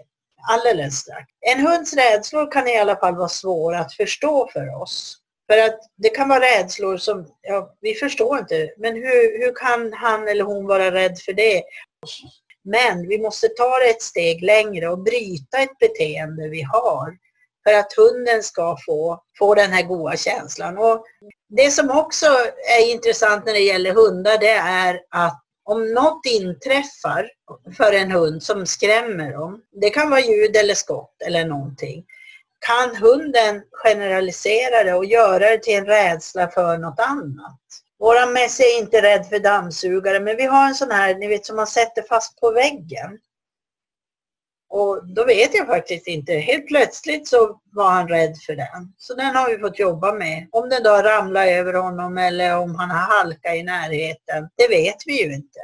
[0.50, 1.26] alldeles strax.
[1.40, 5.18] En hunds rädslor kan i alla fall vara svåra att förstå för oss.
[5.52, 9.94] För att det kan vara rädslor som, ja, vi förstår inte, men hur, hur kan
[9.94, 11.64] han eller hon vara rädd för det?
[12.64, 17.18] Men vi måste ta det ett steg längre och bryta ett beteende vi har
[17.68, 20.78] för att hunden ska få, få den här goda känslan.
[20.78, 21.06] Och
[21.50, 22.26] det som också
[22.80, 27.30] är intressant när det gäller hundar det är att om något inträffar
[27.78, 32.06] för en hund som skrämmer dem, det kan vara ljud eller skott eller någonting,
[32.68, 37.60] kan hunden generalisera det och göra det till en rädsla för något annat.
[38.00, 41.46] Våran Messi är inte rädd för dammsugare men vi har en sån här, ni vet
[41.46, 43.20] som man sätter fast på väggen.
[44.78, 46.34] Och då vet jag faktiskt inte.
[46.34, 48.94] Helt plötsligt så var han rädd för den.
[48.98, 50.48] Så den har vi fått jobba med.
[50.52, 54.96] Om den då ramlar över honom eller om han har halka i närheten, det vet
[55.06, 55.60] vi ju inte.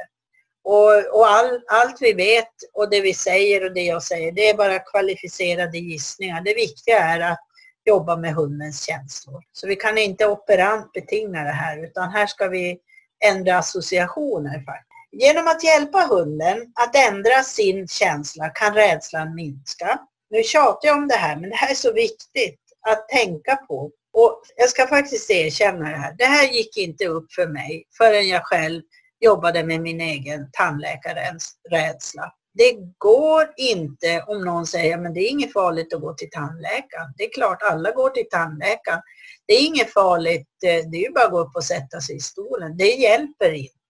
[0.64, 4.48] Och, och all, allt vi vet och det vi säger och det jag säger, det
[4.48, 6.40] är bara kvalificerade gissningar.
[6.44, 7.40] Det viktiga är att
[7.84, 9.42] jobba med hundens känslor.
[9.52, 12.78] Så vi kan inte operant betinga det här utan här ska vi
[13.24, 14.64] ändra associationer.
[14.64, 14.91] faktiskt.
[15.12, 19.98] Genom att hjälpa hunden att ändra sin känsla kan rädslan minska.
[20.30, 23.90] Nu tjatar jag om det här, men det här är så viktigt att tänka på.
[24.12, 26.14] Och jag ska faktiskt erkänna det här.
[26.18, 28.82] Det här gick inte upp för mig förrän jag själv
[29.20, 32.32] jobbade med min egen tandläkarrädsla.
[32.54, 37.12] Det går inte om någon säger men det är inget farligt att gå till tandläkaren.
[37.16, 39.00] Det är klart alla går till tandläkaren.
[39.46, 42.16] Det är inget farligt, eh, det är ju bara att gå upp och sätta sig
[42.16, 42.76] i stolen.
[42.76, 43.81] Det hjälper inte.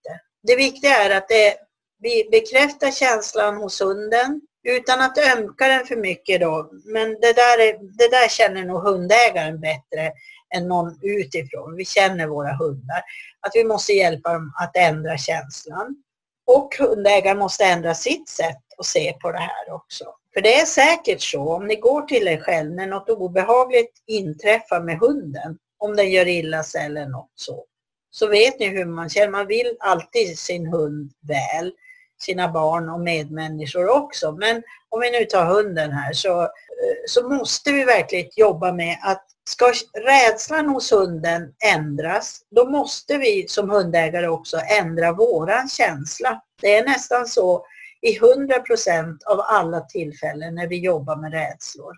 [0.43, 1.57] Det viktiga är att det,
[1.99, 6.71] vi bekräftar känslan hos hunden utan att ömka den för mycket då.
[6.85, 10.13] Men det där, är, det där känner nog hundägaren bättre
[10.55, 11.77] än någon utifrån.
[11.77, 13.03] Vi känner våra hundar.
[13.41, 15.97] Att vi måste hjälpa dem att ändra känslan.
[16.47, 20.05] Och hundägaren måste ändra sitt sätt att se på det här också.
[20.35, 24.81] För det är säkert så, om ni går till er själv när något obehagligt inträffar
[24.81, 27.65] med hunden, om den gör illa sig eller något så,
[28.13, 29.29] så vet ni hur man känner.
[29.29, 31.73] Man vill alltid sin hund väl,
[32.21, 34.33] sina barn och medmänniskor också.
[34.33, 36.49] Men om vi nu tar hunden här så, eh,
[37.07, 43.49] så måste vi verkligen jobba med att Ska rädslan hos hunden ändras, då måste vi
[43.49, 46.43] som hundägare också ändra våran känsla.
[46.61, 47.67] Det är nästan så
[48.01, 51.97] i 100 procent av alla tillfällen när vi jobbar med rädslor.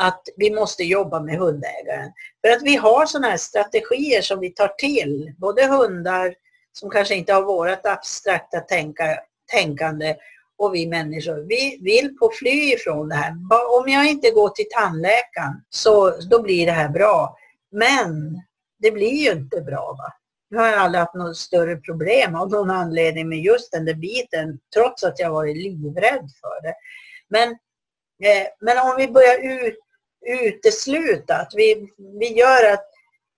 [0.00, 2.12] Att vi måste jobba med hundägaren.
[2.40, 6.34] För att vi har sådana här strategier som vi tar till, både hundar
[6.72, 9.18] som kanske inte har vårat abstrakta tänka,
[9.52, 10.16] tänkande
[10.58, 13.32] och vi människor, vi vill på fly ifrån det här.
[13.78, 17.36] Om jag inte går till tandläkaren så då blir det här bra.
[17.70, 18.42] Men
[18.78, 19.96] det blir ju inte bra.
[19.98, 20.12] Va?
[20.50, 23.94] Nu har jag aldrig haft något större problem av någon anledning med just den där
[23.94, 26.74] biten trots att jag varit livrädd för det.
[27.28, 27.50] Men,
[28.22, 29.78] eh, men om vi börjar ut,
[30.26, 31.88] utesluta att vi,
[32.20, 32.84] vi gör att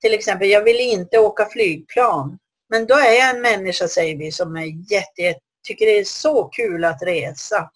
[0.01, 2.39] till exempel jag vill inte åka flygplan.
[2.71, 6.05] Men då är jag en människa säger vi som är jätte, jätte tycker det är
[6.05, 7.71] så kul att resa.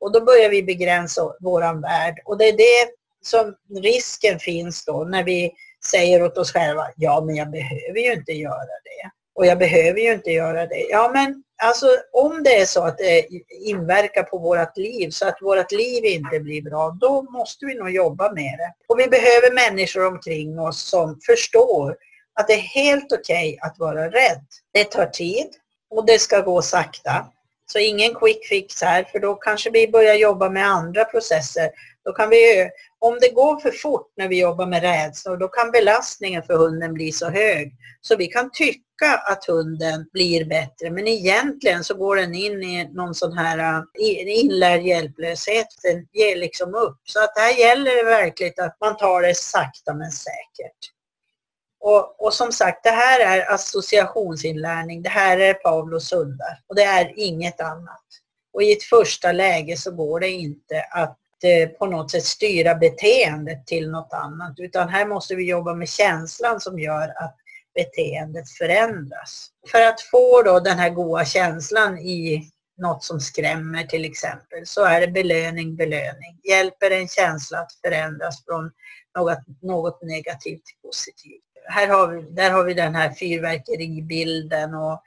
[0.00, 2.14] Och då börjar vi begränsa våran värld.
[2.24, 2.90] Och det är det
[3.22, 5.52] som risken finns då när vi
[5.90, 9.10] säger åt oss själva, ja men jag behöver ju inte göra det.
[9.34, 10.86] Och jag behöver ju inte göra det.
[10.90, 15.42] Ja men alltså om det är så att det inverkar på vårt liv så att
[15.42, 18.74] vårt liv inte blir bra, då måste vi nog jobba med det.
[18.88, 21.96] Och vi behöver människor omkring oss som förstår
[22.40, 24.46] att det är helt okej okay att vara rädd.
[24.72, 25.48] Det tar tid
[25.90, 27.26] och det ska gå sakta.
[27.66, 31.70] Så ingen quick fix här för då kanske vi börjar jobba med andra processer.
[32.04, 32.70] Då kan vi,
[33.04, 36.94] om det går för fort när vi jobbar med rädslor då kan belastningen för hunden
[36.94, 37.72] bli så hög.
[38.00, 42.90] Så vi kan tycka att hunden blir bättre men egentligen så går den in i
[42.92, 43.82] någon sån här äh,
[44.44, 45.66] inlärd hjälplöshet.
[45.82, 47.00] Den ger liksom upp.
[47.04, 50.78] Så att här gäller det verkligen att man tar det sakta men säkert.
[51.80, 55.02] Och, och, som sagt, det här är associationsinlärning.
[55.02, 58.04] Det här är Pavlos hundar och det är inget annat.
[58.52, 62.74] Och i ett första läge så går det inte att Eh, på något sätt styra
[62.74, 67.36] beteendet till något annat utan här måste vi jobba med känslan som gör att
[67.74, 69.50] beteendet förändras.
[69.70, 74.84] För att få då den här goda känslan i något som skrämmer till exempel så
[74.84, 76.40] är det belöning, belöning.
[76.48, 78.70] Hjälper en känsla att förändras från
[79.18, 85.02] något, något negativt till positivt här har vi, där har vi den här fyrverkeribilden och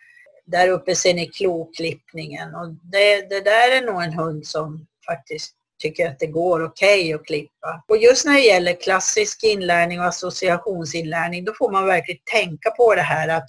[0.46, 5.54] där uppe ser ni kloklippningen och det, det där är nog en hund som faktiskt
[5.80, 7.84] tycker att det går okej okay att klippa.
[7.88, 12.96] Och just när det gäller klassisk inlärning och associationsinlärning då får man verkligen tänka på
[12.96, 13.46] det här att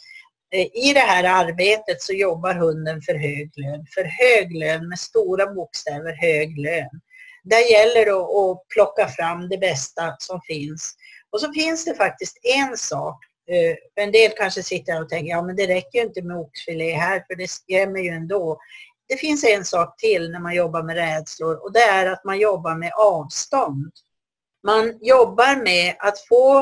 [0.55, 3.87] eh, i det här arbetet så jobbar hunden för hög lön.
[3.95, 7.01] För hög lön med stora bokstäver, hög lön.
[7.45, 10.95] Där gäller det att plocka fram det bästa som finns
[11.31, 13.25] och så finns det faktiskt en sak.
[13.51, 16.93] Eh, en del kanske sitter och tänker, ja men det räcker ju inte med oxfilé
[16.93, 18.59] här för det skrämmer ju ändå.
[19.09, 22.39] Det finns en sak till när man jobbar med rädslor och det är att man
[22.39, 23.93] jobbar med avstånd.
[24.65, 26.61] Man jobbar med att få,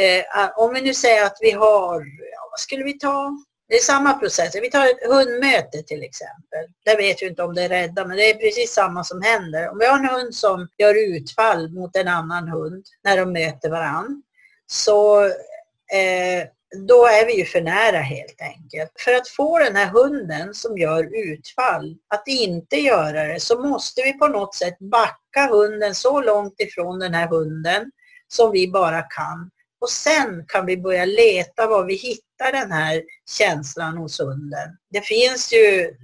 [0.00, 2.00] eh, om vi nu säger att vi har,
[2.32, 3.36] ja, vad skulle vi ta?
[3.68, 4.54] Det är samma process.
[4.54, 6.66] Vi tar ett hundmöte till exempel.
[6.84, 9.68] Där vet vi inte om det är rädda, men det är precis samma som händer.
[9.68, 13.70] Om vi har en hund som gör utfall mot en annan hund när de möter
[13.70, 14.22] varann,
[14.66, 16.48] så eh,
[16.88, 18.90] då är vi ju för nära helt enkelt.
[19.04, 24.02] För att få den här hunden som gör utfall att inte göra det så måste
[24.02, 27.90] vi på något sätt backa hunden så långt ifrån den här hunden
[28.28, 29.50] som vi bara kan.
[29.80, 33.02] Och sen kan vi börja leta var vi hittar den här
[33.38, 34.68] känslan hos hunden.
[34.90, 35.94] Det finns ju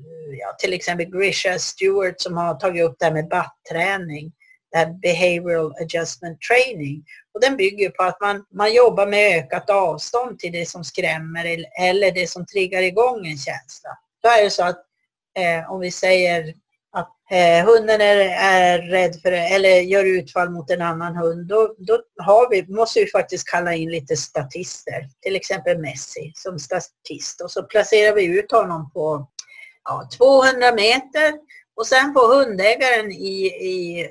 [0.40, 4.32] ja, till exempel Grisha Stewart som har tagit upp det här med batträning.
[4.76, 7.04] Det Behavioral Adjustment Training.
[7.34, 11.64] Och den bygger på att man, man jobbar med ökat avstånd till det som skrämmer
[11.80, 13.90] eller det som triggar igång en känsla.
[14.22, 14.84] Då är det så att
[15.38, 16.54] eh, om vi säger
[16.92, 21.74] att eh, hunden är, är rädd för eller gör utfall mot en annan hund, då,
[21.78, 25.08] då har vi, måste vi faktiskt kalla in lite statister.
[25.22, 29.28] Till exempel Messi som statist och så placerar vi ut honom på
[29.84, 31.32] ja, 200 meter
[31.76, 34.08] och sen får hundägaren i, i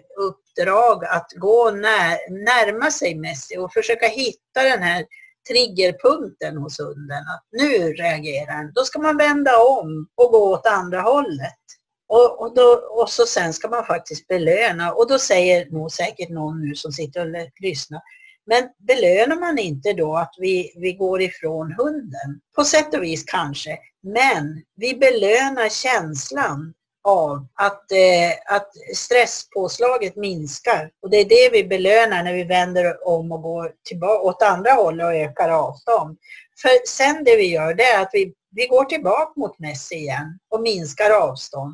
[0.55, 5.05] uppdrag att gå när, närma sig Messi och försöka hitta den här
[5.49, 7.23] triggerpunkten hos hunden.
[7.35, 8.71] Att nu reagerar den.
[8.75, 11.59] Då ska man vända om och gå åt andra hållet.
[12.07, 16.29] Och, och, då, och så sen ska man faktiskt belöna och då säger nog säkert
[16.29, 18.01] någon nu som sitter och lyssnar
[18.47, 22.41] men belönar man inte då att vi, vi går ifrån hunden?
[22.55, 26.73] På sätt och vis kanske, men vi belönar känslan
[27.05, 30.91] av att, eh, att stresspåslaget minskar.
[31.01, 34.71] Och det är det vi belönar när vi vänder om och går tillbaka åt andra
[34.71, 36.17] hållet och ökar avstånd.
[36.61, 40.39] För sen det vi gör det är att vi, vi går tillbaka mot Messi igen
[40.49, 41.73] och minskar avstånd.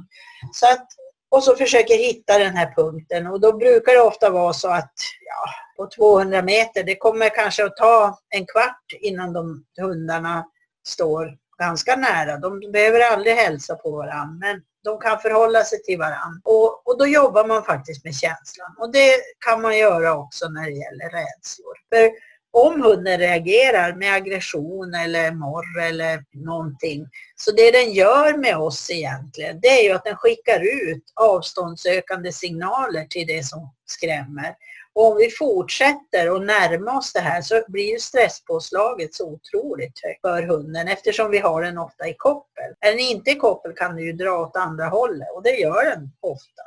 [0.53, 0.87] Så att,
[1.31, 4.93] och så försöker hitta den här punkten och då brukar det ofta vara så att
[5.25, 10.45] ja, på 200 meter, det kommer kanske att ta en kvart innan de hundarna
[10.87, 12.37] står ganska nära.
[12.37, 16.41] De behöver aldrig hälsa på varandra men de kan förhålla sig till varandra.
[16.43, 18.75] Och, och då jobbar man faktiskt med känslan.
[18.79, 19.11] Och det
[19.45, 21.75] kan man göra också när det gäller rädslor.
[21.89, 22.11] För
[22.53, 27.07] om hunden reagerar med aggression eller morr eller någonting.
[27.35, 32.31] Så det den gör med oss egentligen, det är ju att den skickar ut avståndsökande
[32.31, 34.55] signaler till det som skrämmer.
[34.95, 39.99] Och om vi fortsätter att närma oss det här så blir ju stresspåslaget så otroligt
[40.03, 42.73] högt för hunden eftersom vi har den ofta i koppel.
[42.79, 45.85] Är den inte i koppel kan den ju dra åt andra hållet och det gör
[45.85, 46.61] den ofta.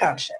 [0.00, 0.32] Kanske.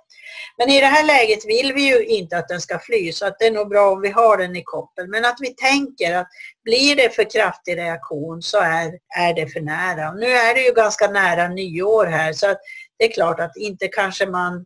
[0.58, 3.38] Men i det här läget vill vi ju inte att den ska fly så att
[3.38, 5.08] det är nog bra om vi har den i koppel.
[5.08, 6.28] Men att vi tänker att
[6.64, 10.12] blir det för kraftig reaktion så är, är det för nära.
[10.12, 12.58] nu är det ju ganska nära nyår här så att
[12.98, 14.64] det är klart att inte kanske man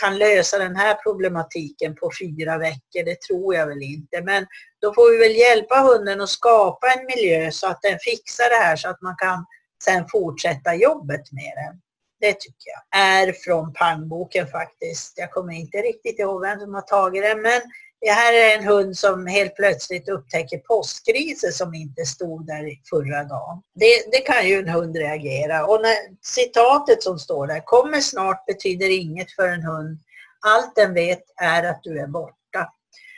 [0.00, 4.22] kan lösa den här problematiken på fyra veckor, det tror jag väl inte.
[4.22, 4.46] Men
[4.80, 8.64] då får vi väl hjälpa hunden att skapa en miljö så att den fixar det
[8.64, 9.46] här så att man kan
[9.84, 11.80] sen fortsätta jobbet med den.
[12.20, 13.00] Det tycker jag.
[13.00, 15.12] Är från pangboken faktiskt.
[15.16, 17.60] Jag kommer inte riktigt ihåg vem som har tagit den men
[18.04, 23.24] det här är en hund som helt plötsligt upptäcker påskriser som inte stod där förra
[23.24, 23.62] dagen.
[23.74, 25.66] Det, det, kan ju en hund reagera.
[25.66, 29.98] Och när citatet som står där, kommer snart betyder inget för en hund.
[30.46, 32.72] Allt den vet är att du är borta.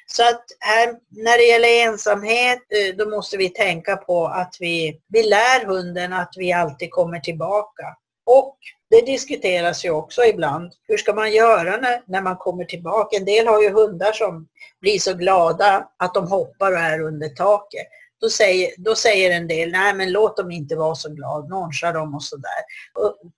[0.06, 5.00] Så att här, när det gäller ensamhet, eh, då måste vi tänka på att vi,
[5.08, 7.84] vi lär hunden att vi alltid kommer tillbaka.
[8.26, 8.58] Och
[8.96, 10.72] det diskuteras ju också ibland.
[10.88, 13.16] Hur ska man göra när, när man kommer tillbaka?
[13.16, 14.48] En del har ju hundar som
[14.80, 17.86] blir så glada att de hoppar och är under taket.
[18.20, 21.92] Då säger, då säger en del, nej men låt dem inte vara så glada, noncha
[21.92, 22.62] dem och sådär.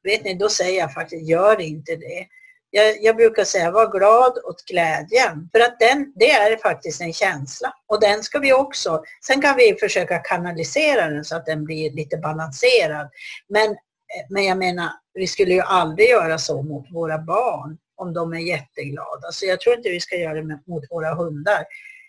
[0.02, 2.26] Vet ni, då säger jag faktiskt, gör inte det.
[2.70, 5.48] Jag, jag, brukar säga, var glad åt glädjen.
[5.52, 7.72] För att den, det är faktiskt en känsla.
[7.86, 11.90] Och den ska vi också, sen kan vi försöka kanalisera den så att den blir
[11.90, 13.08] lite balanserad.
[13.48, 13.76] Men
[14.28, 18.38] men jag menar, vi skulle ju aldrig göra så mot våra barn om de är
[18.38, 19.32] jätteglada.
[19.32, 21.64] Så jag tror inte vi ska göra det mot våra hundar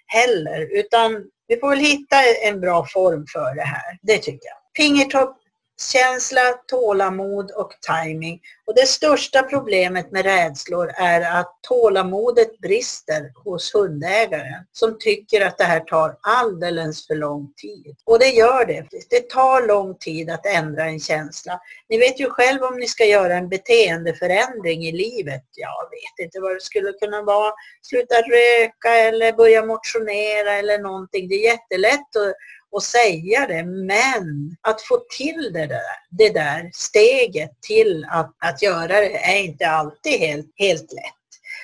[0.06, 0.80] heller.
[0.80, 4.00] Utan vi får väl hitta en bra form för det här.
[4.02, 4.86] Det tycker jag.
[4.86, 5.38] Fingertopp
[5.82, 8.40] Känsla, tålamod och timing.
[8.68, 15.58] Och det största problemet med rädslor är att tålamodet brister hos hundägaren som tycker att
[15.58, 17.96] det här tar alldeles för lång tid.
[18.06, 18.88] Och det gör det.
[19.10, 21.60] Det tar lång tid att ändra en känsla.
[21.90, 25.44] Ni vet ju själv om ni ska göra en beteendeförändring i livet.
[25.56, 27.54] Jag vet inte vad det skulle kunna vara.
[27.82, 31.28] Sluta röka eller börja motionera eller någonting.
[31.28, 32.36] Det är jättelätt att
[32.72, 33.64] och säga det.
[33.64, 39.40] Men att få till det där, det där steget till att, att göra det är
[39.40, 41.14] inte alltid helt, helt lätt.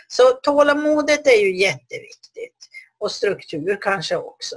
[0.08, 2.56] Så tålamodet är ju jätteviktigt
[2.99, 4.56] och struktur kanske också.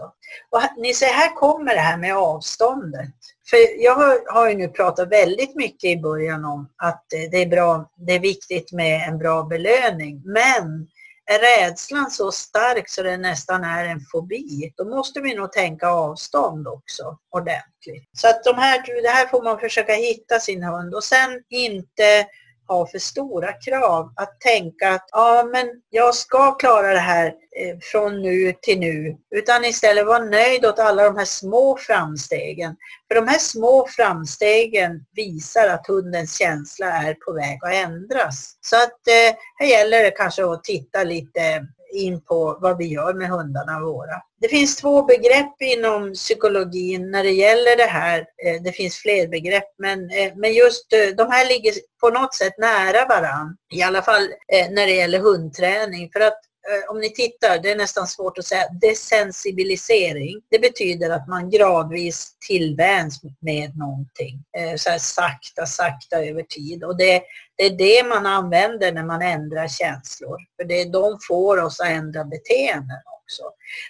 [0.51, 3.15] Och ni ser, här kommer det här med avståndet.
[3.51, 7.47] För jag har, har ju nu pratat väldigt mycket i början om att det är,
[7.47, 10.23] bra, det är viktigt med en bra belöning.
[10.25, 10.89] Men
[11.31, 15.89] är rädslan så stark så det nästan är en fobi, då måste vi nog tänka
[15.89, 18.09] avstånd också ordentligt.
[18.13, 22.27] Så att de här, det här får man försöka hitta sin hund och sen inte
[22.69, 24.13] ha för stora krav.
[24.17, 29.17] Att tänka att ja, men jag ska klara det här eh, från nu till nu.
[29.35, 32.77] Utan istället vara nöjd åt alla de här små framstegen.
[33.09, 38.59] För de här små framstegen visar att hundens känsla är på väg att ändras.
[38.61, 43.15] Så att eh, här gäller det kanske att titta lite in på vad vi gör
[43.15, 44.23] med hundarna våra.
[44.41, 48.19] Det finns två begrepp inom psykologin när det gäller det här.
[48.19, 52.35] Eh, det finns fler begrepp men, eh, men just eh, de här ligger på något
[52.35, 53.57] sätt nära varann.
[53.75, 54.29] I alla fall
[54.71, 56.11] när det gäller hundträning.
[56.13, 56.41] För att
[56.71, 60.43] Eh, om ni tittar, det är nästan svårt att säga, desensibilisering.
[60.51, 64.45] Det betyder att man gradvis tillvänds med någonting.
[64.59, 66.85] Eh, så här sakta, sakta över tid.
[66.85, 67.23] Och det,
[67.57, 70.39] det är det man använder när man ändrar känslor.
[70.57, 73.43] För det är de får oss att ändra beteenden också.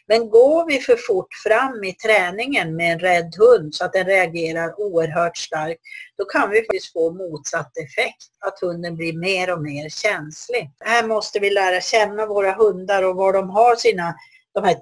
[0.06, 4.06] Men går vi för fort fram i träningen med en rädd hund så att den
[4.06, 5.80] reagerar oerhört starkt,
[6.18, 10.70] då kan vi faktiskt få motsatt effekt, att hunden blir mer och mer känslig.
[10.80, 14.14] Här måste vi lära känna våra hundar och var de har sina
[14.60, 14.74] de här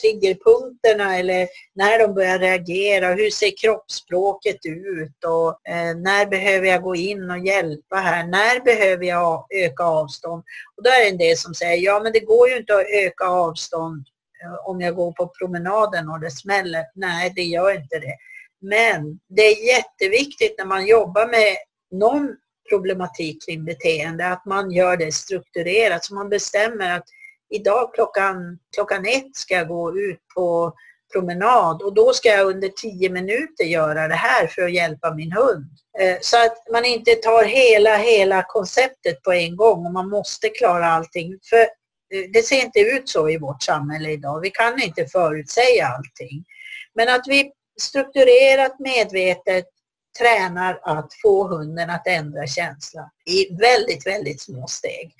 [0.00, 6.82] triggerpunkterna eller när de börjar reagera, hur ser kroppsspråket ut och eh, när behöver jag
[6.82, 10.42] gå in och hjälpa här, när behöver jag öka avstånd?
[10.76, 12.86] Och då är det en del som säger, ja men det går ju inte att
[13.06, 14.06] öka avstånd
[14.44, 16.84] eh, om jag går på promenaden och det smäller.
[16.94, 18.16] Nej, det gör inte det.
[18.60, 21.56] Men det är jätteviktigt när man jobbar med
[21.90, 22.36] någon
[22.70, 27.04] problematik kring beteende att man gör det strukturerat så man bestämmer att
[27.50, 30.72] idag klockan, klockan ett ska jag gå ut på
[31.12, 35.32] promenad och då ska jag under tio minuter göra det här för att hjälpa min
[35.32, 35.66] hund.
[35.98, 40.48] Eh, så att man inte tar hela, hela konceptet på en gång och man måste
[40.48, 41.38] klara allting.
[41.50, 44.40] För eh, det ser inte ut så i vårt samhälle idag.
[44.40, 46.44] Vi kan inte förutsäga allting.
[46.94, 49.64] Men att vi strukturerat, medvetet
[50.18, 55.14] tränar att få hunden att ändra känsla i väldigt, väldigt små steg.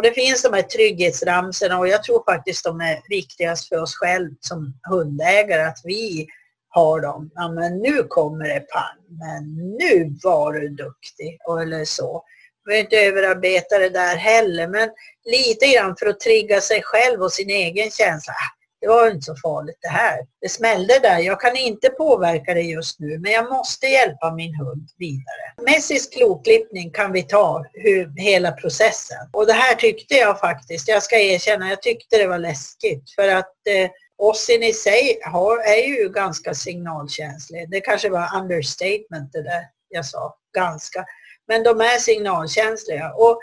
[0.00, 3.94] Och det finns de här trygghetsramserna och jag tror faktiskt de är viktigast för oss
[3.94, 6.26] själva som hundägare att vi
[6.68, 7.30] har dem.
[7.34, 12.24] Ja men nu kommer det pang, men nu var du duktig eller så.
[12.64, 14.90] Vi behöver inte överarbeta det där heller men
[15.24, 18.34] lite grann för att trigga sig själv och sin egen känsla
[18.80, 20.18] det var inte så farligt det här.
[20.40, 21.18] Det smällde där.
[21.18, 25.74] Jag kan inte påverka det just nu men jag måste hjälpa min hund vidare.
[25.74, 29.28] Messis kloklippning kan vi ta hur, hela processen.
[29.32, 33.28] Och det här tyckte jag faktiskt, jag ska erkänna, jag tyckte det var läskigt för
[33.28, 37.70] att eh, Ossin i sig har, är ju ganska signalkänslig.
[37.70, 41.04] Det kanske var understatement det där jag sa, ganska.
[41.48, 43.40] Men de är signalkänsliga och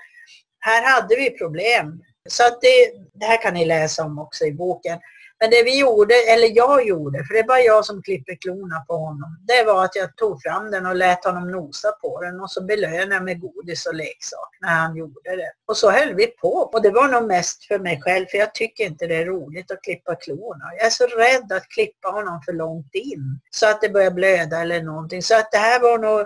[0.60, 2.04] här hade vi problem.
[2.30, 5.00] Så att det, det här kan ni läsa om också i boken.
[5.40, 8.94] Men det vi gjorde, eller jag gjorde, för det var jag som klipper klorna på
[8.94, 12.52] honom, det var att jag tog fram den och lät honom nosa på den och
[12.52, 15.52] så belönade jag med godis och leksak när han gjorde det.
[15.68, 18.54] Och så höll vi på och det var nog mest för mig själv för jag
[18.54, 20.66] tycker inte det är roligt att klippa klorna.
[20.78, 24.62] Jag är så rädd att klippa honom för långt in så att det börjar blöda
[24.62, 25.24] eller någonting.
[25.24, 26.20] Så att det här var nog,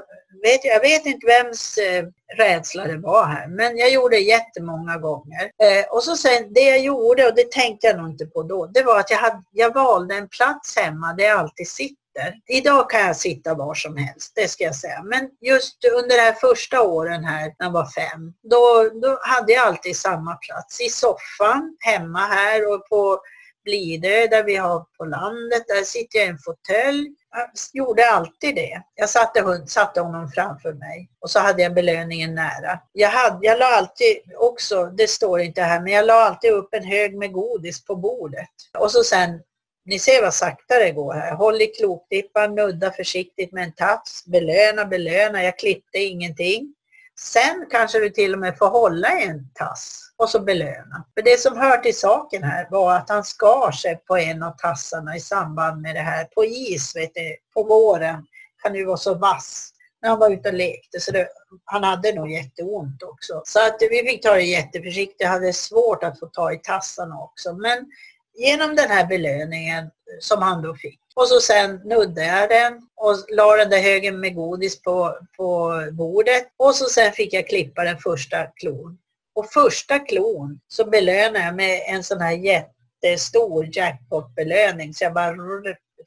[0.44, 2.06] vet, jag vet inte vems eh,
[2.38, 3.48] rädsla det var här.
[3.48, 5.44] Men jag gjorde det jättemånga gånger.
[5.44, 8.66] Eh, och så sen, det jag gjorde, och det tänkte jag nog inte på då,
[8.66, 11.98] det var att jag, hade, jag valde en plats hemma där jag alltid sitter.
[12.48, 15.04] Idag kan jag sitta var som helst, det ska jag säga.
[15.04, 19.54] Men just under de här första åren här, när jag var fem, då, då hade
[19.54, 20.82] jag alltid samma plats.
[20.82, 23.20] I soffan, hemma här och på
[23.64, 28.56] Blidö där vi har på landet, där sitter jag i en fåtölj jag gjorde alltid
[28.56, 28.82] det.
[28.96, 32.80] Jag satte, hund, satte honom framför mig och så hade jag belöningen nära.
[32.92, 36.74] Jag, hade, jag la alltid också, det står inte här, men jag la alltid upp
[36.74, 38.50] en hög med godis på bordet.
[38.78, 39.40] Och så sen,
[39.86, 41.36] ni ser vad sakta det går här.
[41.36, 45.44] Håll i klokdippan, nudda försiktigt med en tafs, belöna, belöna.
[45.44, 46.76] Jag klippte ingenting.
[47.24, 51.06] Sen kanske du till och med får hålla en tass och så belöna.
[51.14, 54.52] För det som hör till saken här var att han skar sig på en av
[54.52, 56.26] tassarna i samband med det här.
[56.26, 58.26] På is, vet du, på våren
[58.64, 61.00] kan du vara så vass när han var ute och lekte.
[61.00, 61.28] Så det,
[61.66, 63.42] han hade nog jätteont också.
[63.46, 65.22] Så att vi fick ta det jätteförsiktigt.
[65.22, 67.54] Jag hade svårt att få ta i tassarna också.
[67.54, 67.92] Men
[68.34, 71.00] genom den här belöningen som han då fick.
[71.16, 75.74] Och så sen nuddade jag den och la den där högen med godis på, på
[75.92, 76.44] bordet.
[76.58, 78.98] Och så sen fick jag klippa den första klon.
[79.36, 84.94] Och första klon så belönade jag med en sån här jättestor jackpot-belöning.
[84.94, 85.36] Så jag bara,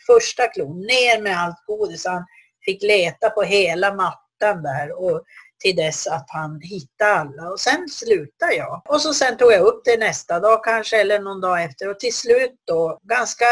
[0.06, 2.06] första klon, ner med allt godis.
[2.06, 2.24] Han
[2.64, 5.22] fick leta på hela mattan där och
[5.64, 7.50] till dess att han hittade alla.
[7.50, 8.82] Och sen slutade jag.
[8.88, 12.00] Och så sen tog jag upp det nästa dag kanske eller någon dag efter och
[12.00, 13.44] till slut då ganska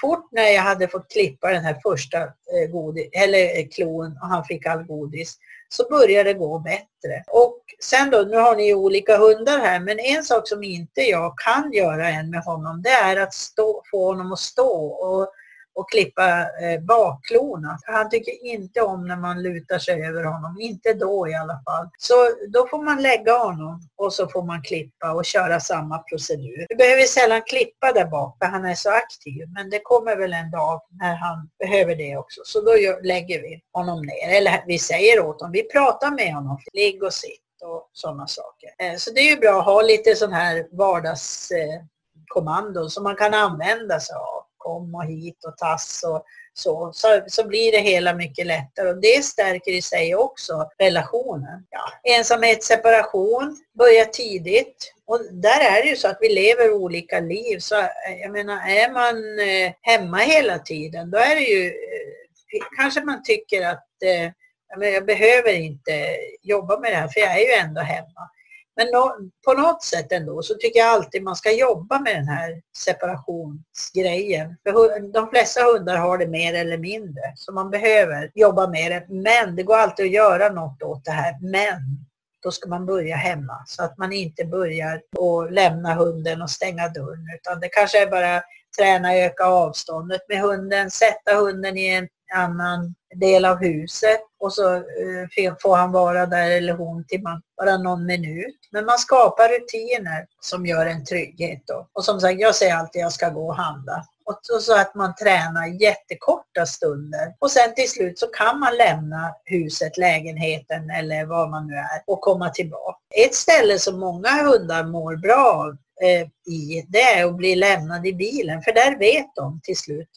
[0.00, 4.28] fort när jag hade fått klippa den här första eh, godis, eller eh, klon och
[4.28, 5.36] han fick all godis
[5.68, 7.24] så började det gå bättre.
[7.26, 11.00] Och sen då, nu har ni ju olika hundar här, men en sak som inte
[11.00, 15.32] jag kan göra än med honom, det är att stå, få honom att stå och
[15.74, 17.78] och klippa eh, bakklorna.
[17.82, 21.88] Han tycker inte om när man lutar sig över honom, inte då i alla fall.
[21.98, 22.14] Så
[22.48, 26.66] då får man lägga honom och så får man klippa och köra samma procedur.
[26.68, 30.32] Vi behöver sällan klippa där bak för han är så aktiv, men det kommer väl
[30.32, 32.40] en dag när han behöver det också.
[32.44, 36.34] Så då gör, lägger vi honom ner, eller vi säger åt honom, vi pratar med
[36.34, 38.70] honom, ligg och sitt och sådana saker.
[38.78, 43.16] Eh, så det är ju bra att ha lite sån här vardagskommandon eh, som man
[43.16, 47.78] kan använda sig av kom och hit och tass och så, så, så blir det
[47.78, 51.66] hela mycket lättare och det stärker i sig också relationen.
[51.70, 52.14] Ja.
[52.16, 57.58] Ensamhet, separation börja tidigt och där är det ju så att vi lever olika liv
[57.58, 59.16] så eh, jag menar är man
[59.48, 64.32] eh, hemma hela tiden då är det ju eh, kanske man tycker att eh,
[64.80, 68.30] jag behöver inte jobba med det här för jag är ju ändå hemma.
[68.76, 72.28] Men no, på något sätt ändå så tycker jag alltid man ska jobba med den
[72.28, 74.56] här separationsgrejen.
[74.62, 79.06] För de flesta hundar har det mer eller mindre, så man behöver jobba med det.
[79.08, 81.38] Men det går alltid att göra något åt det här.
[81.40, 82.06] Men
[82.42, 86.88] då ska man börja hemma så att man inte börjar och lämna hunden och stänga
[86.88, 88.42] dörren utan det kanske är bara
[88.78, 94.74] träna öka avståndet med hunden, sätta hunden i en annan del av huset och så
[94.74, 98.56] eh, får han vara där eller hon till man, bara någon minut.
[98.70, 101.88] Men man skapar rutiner som gör en trygghet då.
[101.92, 104.06] Och som sagt, jag säger alltid att jag ska gå och handla.
[104.24, 107.34] Och så att man tränar jättekorta stunder.
[107.38, 112.02] Och sen till slut så kan man lämna huset, lägenheten eller var man nu är
[112.06, 112.98] och komma tillbaka.
[113.26, 115.76] Ett ställe som många hundar mår bra av
[116.08, 118.62] eh, i, det är att bli lämnad i bilen.
[118.62, 120.08] För där vet de till slut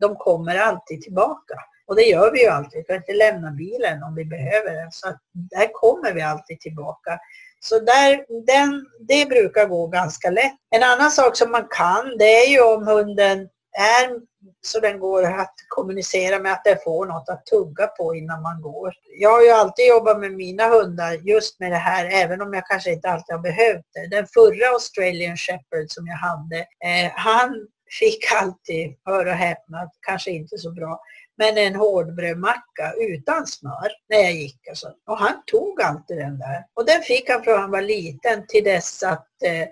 [0.00, 1.54] de kommer alltid tillbaka.
[1.88, 2.78] Och det gör vi ju alltid.
[2.78, 4.92] Vi kan inte lämna bilen om vi behöver den.
[4.92, 7.18] Så där kommer vi alltid tillbaka.
[7.60, 10.56] Så där, den, det brukar gå ganska lätt.
[10.70, 14.20] En annan sak som man kan, det är ju om hunden är
[14.60, 18.62] så den går att kommunicera med att den får något att tugga på innan man
[18.62, 18.94] går.
[19.20, 22.66] Jag har ju alltid jobbat med mina hundar just med det här, även om jag
[22.66, 24.16] kanske inte alltid har behövt det.
[24.16, 27.66] Den förra Australian Shepherd som jag hade, eh, han
[28.00, 31.00] fick alltid, hör och häpna, kanske inte så bra,
[31.38, 34.68] men en hårdbrödmacka utan smör när jag gick.
[34.68, 34.92] Alltså.
[35.06, 36.64] Och han tog alltid den där.
[36.74, 39.68] Och den fick han från han var liten till dess att eh,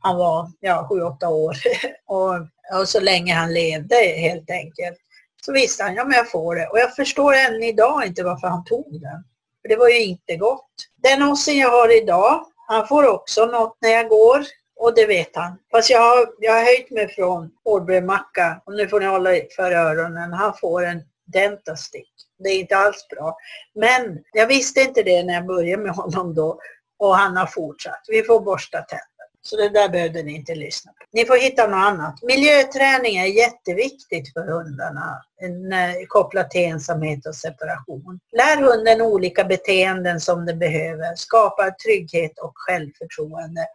[0.00, 1.56] han var ja, 7-8 år.
[2.06, 2.34] och,
[2.80, 4.98] och så länge han levde helt enkelt.
[5.44, 6.66] Så visste han, ja men jag får det.
[6.66, 9.24] Och jag förstår än idag inte varför han tog den.
[9.62, 10.70] För det var ju inte gott.
[11.02, 14.44] Den ossen jag har idag, han får också något när jag går.
[14.78, 15.58] Och det vet han.
[15.70, 19.72] Fast jag har, jag har höjt mig från hårdbrödmacka och nu får ni hålla för
[19.72, 20.32] öronen.
[20.32, 21.02] Han får en
[21.32, 22.12] dentastick.
[22.38, 23.36] Det är inte alls bra.
[23.74, 26.60] Men jag visste inte det när jag började med honom då
[26.98, 28.04] och han har fortsatt.
[28.08, 29.08] Vi får borsta tänderna.
[29.42, 31.04] Så det där behövde ni inte lyssna på.
[31.12, 32.22] Ni får hitta något annat.
[32.22, 38.20] Miljöträning är jätteviktigt för hundarna eh, kopplat till ensamhet och separation.
[38.32, 41.14] Lär hunden olika beteenden som den behöver.
[41.16, 43.66] Skapa trygghet och självförtroende.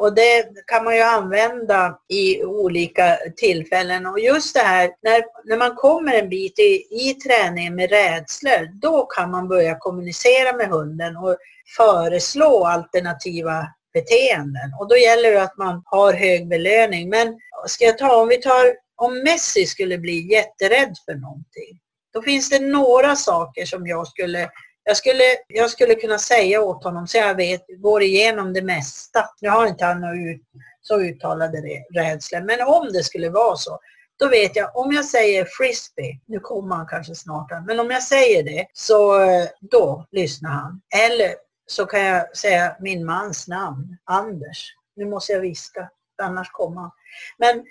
[0.00, 4.06] Och det kan man ju använda i olika tillfällen.
[4.06, 8.80] Och just det här, när, när man kommer en bit i, i träningen med rädslor,
[8.80, 11.36] då kan man börja kommunicera med hunden och
[11.76, 14.74] föreslå alternativa beteenden.
[14.80, 17.08] Och då gäller det att man har hög belöning.
[17.08, 21.80] Men ska jag ta, om vi tar, om Messi skulle bli jätterädd för någonting,
[22.12, 24.50] då finns det några saker som jag skulle
[24.84, 29.24] jag skulle, jag skulle kunna säga åt honom så jag vet, går igenom det mesta.
[29.40, 30.42] Nu har inte han några ut,
[30.80, 31.58] så uttalade
[31.94, 33.78] rädslor, men om det skulle vara så,
[34.18, 38.02] då vet jag, om jag säger frisbee, nu kommer han kanske snart, men om jag
[38.02, 39.18] säger det, så
[39.60, 40.80] då lyssnar han.
[41.08, 41.34] Eller
[41.66, 44.74] så kan jag säga min mans namn, Anders.
[44.96, 45.88] Nu måste jag viska,
[46.22, 46.90] annars kommer han.
[47.38, 47.64] Men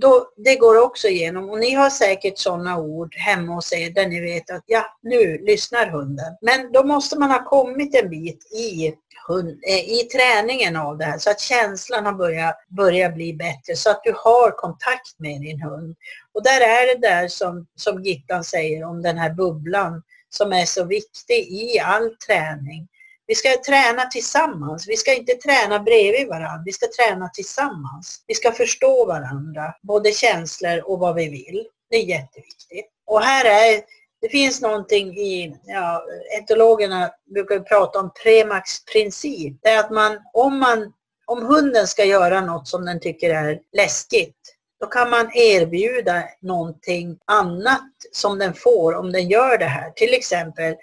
[0.00, 4.06] då, det går också igenom och ni har säkert sådana ord hemma hos er där
[4.06, 6.36] ni vet att ja, nu lyssnar hunden.
[6.42, 8.94] Men då måste man ha kommit en bit i,
[9.28, 13.76] hund, eh, i träningen av det här så att känslan har börjat, börjat bli bättre
[13.76, 15.96] så att du har kontakt med din hund.
[16.34, 20.64] Och där är det där som, som Gittan säger om den här bubblan som är
[20.64, 22.88] så viktig i all träning.
[23.28, 24.88] Vi ska träna tillsammans.
[24.88, 26.62] Vi ska inte träna bredvid varandra.
[26.64, 28.24] Vi ska träna tillsammans.
[28.26, 31.66] Vi ska förstå varandra, både känslor och vad vi vill.
[31.90, 32.90] Det är jätteviktigt.
[33.06, 33.82] Och här är,
[34.20, 36.04] det finns någonting i, ja,
[36.38, 39.58] etologerna brukar prata om Premax princip.
[39.62, 40.92] Det är att man, om man,
[41.26, 44.36] om hunden ska göra något som den tycker är läskigt,
[44.80, 49.90] då kan man erbjuda någonting annat som den får om den gör det här.
[49.90, 50.74] Till exempel,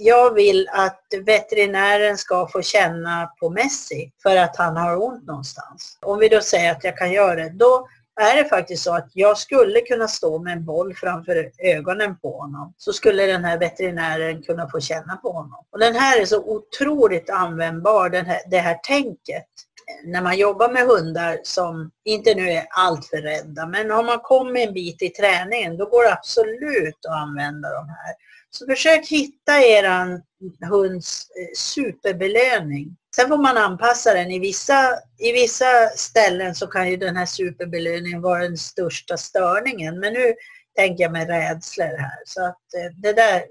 [0.00, 5.98] jag vill att veterinären ska få känna på Messi för att han har ont någonstans.
[6.02, 7.88] Om vi då säger att jag kan göra det, då
[8.20, 12.38] är det faktiskt så att jag skulle kunna stå med en boll framför ögonen på
[12.38, 15.64] honom så skulle den här veterinären kunna få känna på honom.
[15.70, 19.46] Och den här är så otroligt användbar, den här, det här tänket
[20.04, 24.68] när man jobbar med hundar som inte nu är alltför rädda, men har man kommit
[24.68, 28.14] en bit i träningen då går det absolut att använda de här.
[28.50, 30.22] Så försök hitta eran
[30.70, 32.96] hunds eh, superbelöning.
[33.16, 34.30] Sen får man anpassa den.
[34.30, 40.00] I vissa, I vissa ställen så kan ju den här superbelöningen vara den största störningen.
[40.00, 40.34] Men nu
[40.76, 42.22] tänker jag med rädslor här.
[42.24, 43.42] Så att eh, det där,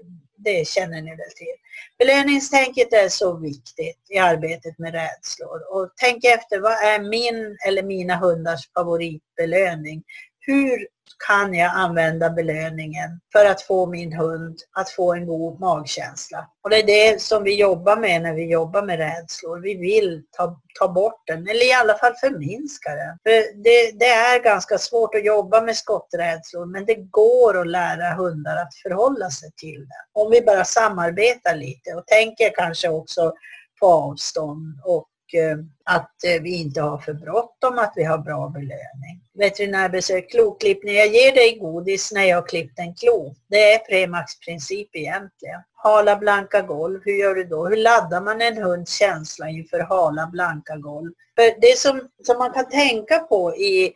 [0.44, 1.56] det känner ni väl till.
[1.98, 5.60] Belöningstänket är så viktigt i arbetet med rädslor.
[5.70, 10.02] Och tänk efter, vad är min eller mina hundars favoritbelöning?
[10.40, 10.86] Hur
[11.28, 16.46] kan jag använda belöningen för att få min hund att få en god magkänsla.
[16.62, 19.60] Och det är det som vi jobbar med när vi jobbar med rädslor.
[19.60, 23.18] Vi vill ta, ta bort den, eller i alla fall förminska den.
[23.22, 28.14] För det, det är ganska svårt att jobba med skotträdslor, men det går att lära
[28.14, 30.22] hundar att förhålla sig till den.
[30.22, 33.32] Om vi bara samarbetar lite och tänker kanske också
[33.80, 38.48] på avstånd och Eh, att eh, vi inte har för bråttom, att vi har bra
[38.48, 39.22] belöning.
[39.34, 40.94] Veterinärbesök, kloklippning.
[40.94, 43.34] Jag ger dig godis när jag har klippt en klo.
[43.48, 45.60] Det är Premax-princip egentligen.
[45.74, 47.66] Hala blanka golv, hur gör du då?
[47.66, 51.12] Hur laddar man en hunds känsla inför hala blanka golv?
[51.34, 53.92] För det som, som man kan tänka på i,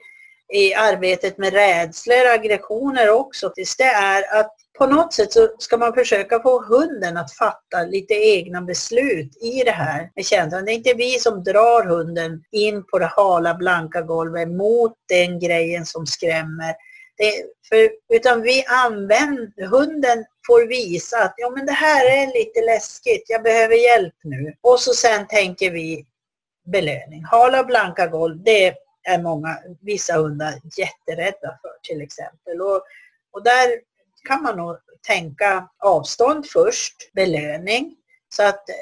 [0.53, 5.95] i arbetet med rädslor, aggressioner också, det är att på något sätt så ska man
[5.95, 10.64] försöka få hunden att fatta lite egna beslut i det här med känslan.
[10.64, 15.41] Det är inte vi som drar hunden in på det hala blanka golvet mot den
[15.41, 16.74] grejen som skrämmer.
[17.18, 17.33] Det,
[17.68, 23.24] för, utan vi använder, hunden får visa att ja men det här är lite läskigt,
[23.29, 24.55] jag behöver hjälp nu.
[24.61, 26.07] Och så sen tänker vi
[26.72, 27.24] belöning.
[27.24, 28.74] Hala blanka golv, det
[29.09, 32.61] är många, vissa hundar jätterädda för till exempel.
[32.61, 32.83] Och,
[33.33, 33.68] och där
[34.27, 37.97] kan man nog tänka avstånd först, belöning.
[38.29, 38.74] Så att eh,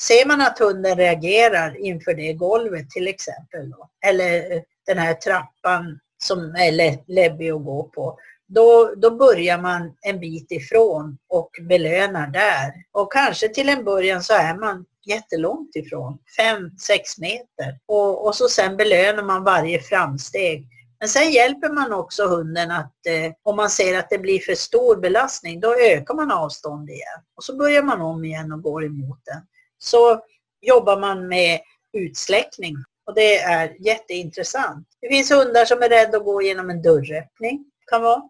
[0.00, 5.14] ser man att hunden reagerar inför det golvet till exempel, då, eller eh, den här
[5.14, 6.72] trappan som är
[7.06, 8.18] läbbig att gå på,
[8.48, 12.72] då, då börjar man en bit ifrån och belönar där.
[12.92, 17.78] Och kanske till en början så är man jättelångt ifrån, 5-6 meter.
[17.86, 20.68] Och, och så sen belönar man varje framsteg.
[21.00, 24.54] Men sen hjälper man också hunden att eh, om man ser att det blir för
[24.54, 27.20] stor belastning, då ökar man avstånd igen.
[27.36, 29.42] Och så börjar man om igen och går emot den.
[29.78, 30.20] Så
[30.60, 31.60] jobbar man med
[31.92, 32.76] utsläckning
[33.06, 34.88] och det är jätteintressant.
[35.00, 37.64] Det finns hundar som är rädda att gå genom en dörröppning.
[37.90, 38.22] Kan vara.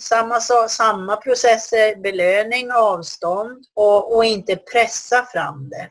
[0.00, 5.90] Samma, samma processer, belöning, avstånd och, och inte pressa fram det.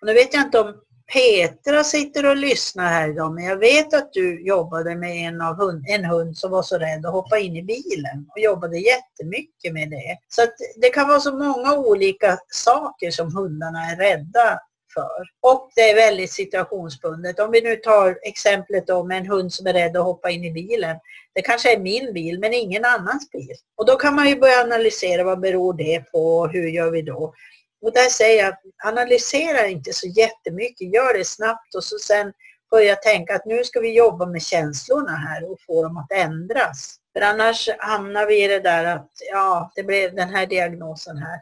[0.00, 3.94] Och nu vet jag inte om Petra sitter och lyssnar här idag, men jag vet
[3.94, 7.38] att du jobbade med en, av hund, en hund som var så rädd att hoppa
[7.38, 10.18] in i bilen och jobbade jättemycket med det.
[10.28, 14.60] Så att det kan vara så många olika saker som hundarna är rädda
[14.94, 15.24] för.
[15.40, 17.40] Och det är väldigt situationsbundet.
[17.40, 20.52] Om vi nu tar exemplet om en hund som är rädd att hoppa in i
[20.52, 20.96] bilen.
[21.34, 23.54] Det kanske är min bil men ingen annans bil.
[23.76, 27.02] Och då kan man ju börja analysera vad beror det på, och hur gör vi
[27.02, 27.34] då?
[27.84, 28.54] Och där säger jag,
[28.84, 32.32] analysera inte så jättemycket, gör det snabbt och så sen
[32.70, 36.96] börja tänka att nu ska vi jobba med känslorna här och få dem att ändras.
[37.12, 41.40] För annars hamnar vi i det där att ja, det blev den här diagnosen här.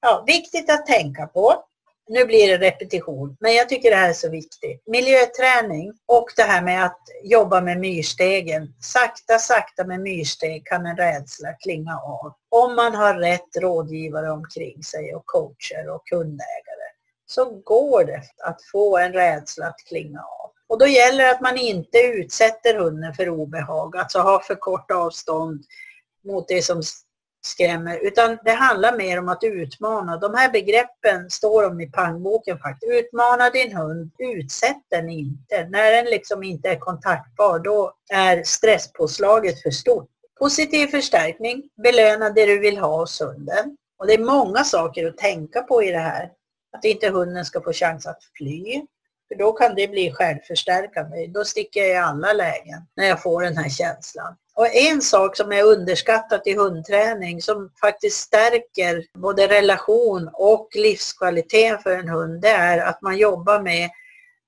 [0.00, 1.64] Ja, viktigt att tänka på
[2.10, 4.82] nu blir det repetition, men jag tycker det här är så viktigt.
[4.86, 8.74] Miljöträning och det här med att jobba med myrstegen.
[8.80, 12.32] Sakta, sakta med myrsteg kan en rädsla klinga av.
[12.48, 16.88] Om man har rätt rådgivare omkring sig och coacher och kundägare
[17.26, 20.50] så går det att få en rädsla att klinga av.
[20.68, 24.90] Och då gäller det att man inte utsätter hunden för obehag, alltså ha för kort
[24.90, 25.64] avstånd
[26.24, 26.82] mot det som
[27.42, 30.16] skrämmer, utan det handlar mer om att utmana.
[30.16, 32.92] De här begreppen står om i pangboken faktiskt.
[32.92, 35.68] Utmana din hund, utsätt den inte.
[35.68, 40.08] När den liksom inte är kontaktbar, då är stresspåslaget för stort.
[40.38, 43.76] Positiv förstärkning, belöna det du vill ha hos hunden.
[43.98, 46.30] Och det är många saker att tänka på i det här.
[46.76, 48.82] Att inte hunden ska få chans att fly,
[49.28, 51.26] för då kan det bli självförstärkande.
[51.26, 54.36] Då sticker jag i alla lägen när jag får den här känslan.
[54.60, 61.82] Och en sak som är underskattat i hundträning som faktiskt stärker både relation och livskvalitet
[61.82, 63.90] för en hund, det är att man jobbar med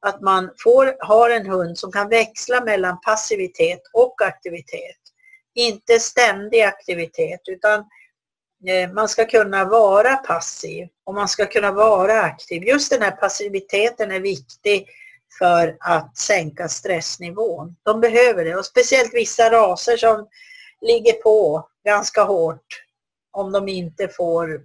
[0.06, 4.98] att man får, har en hund som kan växla mellan passivitet och aktivitet.
[5.54, 7.78] Inte ständig aktivitet utan
[8.68, 12.62] eh, man ska kunna vara passiv och man ska kunna vara aktiv.
[12.62, 14.88] Just den här passiviteten är viktig
[15.38, 17.76] för att sänka stressnivån.
[17.82, 20.28] De behöver det och speciellt vissa raser som
[20.80, 22.82] ligger på ganska hårt
[23.32, 24.60] om de inte får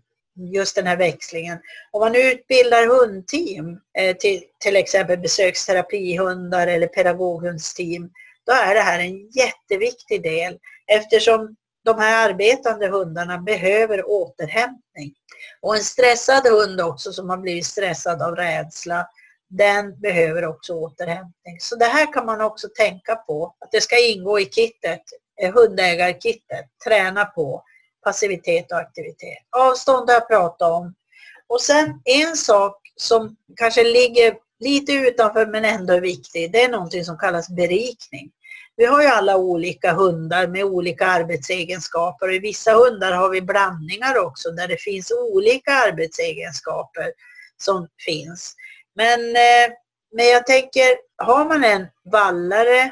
[0.53, 1.59] just den här växlingen.
[1.91, 8.09] Om man utbildar hundteam, eh, till, till exempel besöksterapihundar eller pedagoghundsteam,
[8.45, 10.57] då är det här en jätteviktig del
[10.87, 11.55] eftersom
[11.85, 15.13] de här arbetande hundarna behöver återhämtning.
[15.61, 19.07] Och en stressad hund också som har blivit stressad av rädsla,
[19.49, 21.59] den behöver också återhämtning.
[21.59, 25.01] Så det här kan man också tänka på, att det ska ingå i kittet,
[25.41, 27.63] eh, hundägarkittet, träna på
[28.03, 29.37] passivitet och aktivitet.
[29.57, 30.95] Avstånd har jag pratat om.
[31.47, 36.69] Och sen en sak som kanske ligger lite utanför men ändå är viktig, det är
[36.69, 38.31] någonting som kallas berikning.
[38.75, 43.41] Vi har ju alla olika hundar med olika arbetsegenskaper och i vissa hundar har vi
[43.41, 47.11] blandningar också där det finns olika arbetsegenskaper
[47.57, 48.55] som finns.
[48.97, 49.73] Men, eh,
[50.11, 52.91] men jag tänker, har man en vallare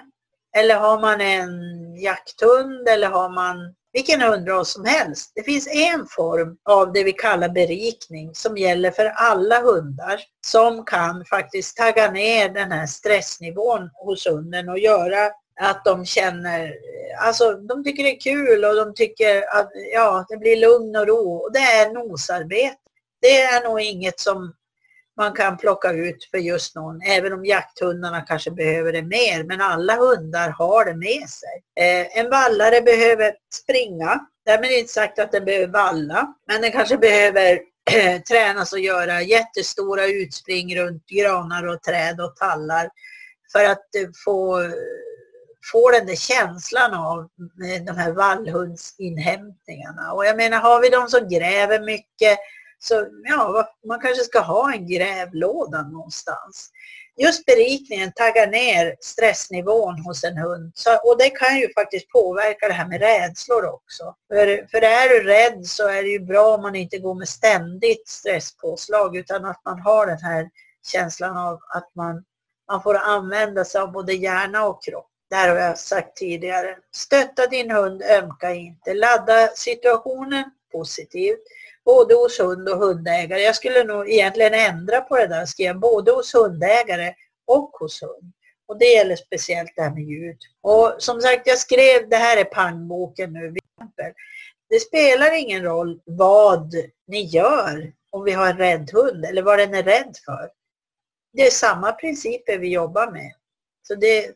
[0.58, 1.50] eller har man en
[1.96, 5.32] jakthund eller har man vilken hundras som helst.
[5.36, 10.86] Det finns en form av det vi kallar berikning som gäller för alla hundar som
[10.86, 15.32] kan faktiskt tagga ner den här stressnivån hos hunden och göra
[15.62, 20.26] att de känner, eh, alltså de tycker det är kul och de tycker att ja,
[20.30, 22.78] det blir lugn och ro och det är nosarbete.
[23.22, 24.54] Det är nog inget som
[25.18, 29.44] man kan plocka ut för just någon, även om jakthundarna kanske behöver det mer.
[29.44, 31.64] Men alla hundar har det med sig.
[31.80, 34.20] Eh, en vallare behöver springa.
[34.46, 37.60] Därmed inte sagt att den behöver valla, men den kanske behöver
[38.30, 42.90] tränas och göra jättestora utspring runt granar och träd och tallar
[43.52, 44.72] för att eh, få,
[45.72, 50.14] få den där känslan av eh, de här vallhundsinhämtningarna.
[50.14, 52.38] Och jag menar, har vi de som gräver mycket,
[52.88, 56.70] så ja, man kanske ska ha en grävlåda någonstans.
[57.18, 60.72] Just berikningen taggar ner stressnivån hos en hund.
[60.76, 64.16] Så, och det kan ju faktiskt påverka det här med rädslor också.
[64.28, 67.30] För, för är du rädd så är det ju bra om man inte går med
[67.30, 70.50] ständigt stresspåslag utan att man har den här
[70.92, 72.24] känslan av att man,
[72.72, 75.10] man får använda sig av både hjärna och kropp.
[75.30, 76.78] Det här har jag sagt tidigare.
[76.96, 78.94] Stötta din hund, ömka inte.
[78.94, 81.44] Ladda situationen positivt
[81.86, 83.42] både hos hund och hundägare.
[83.42, 87.14] Jag skulle nog egentligen ändra på det där, skrev både hos hundägare
[87.48, 88.34] och hos hund.
[88.68, 90.38] Och det gäller speciellt det här med ljud.
[90.62, 93.54] Och som sagt, jag skrev, det här är pangboken nu,
[94.70, 96.74] det spelar ingen roll vad
[97.08, 100.50] ni gör om vi har en rädd hund eller vad den är rädd för.
[101.34, 103.32] Det är samma principer vi jobbar med.
[103.88, 104.32] Så det,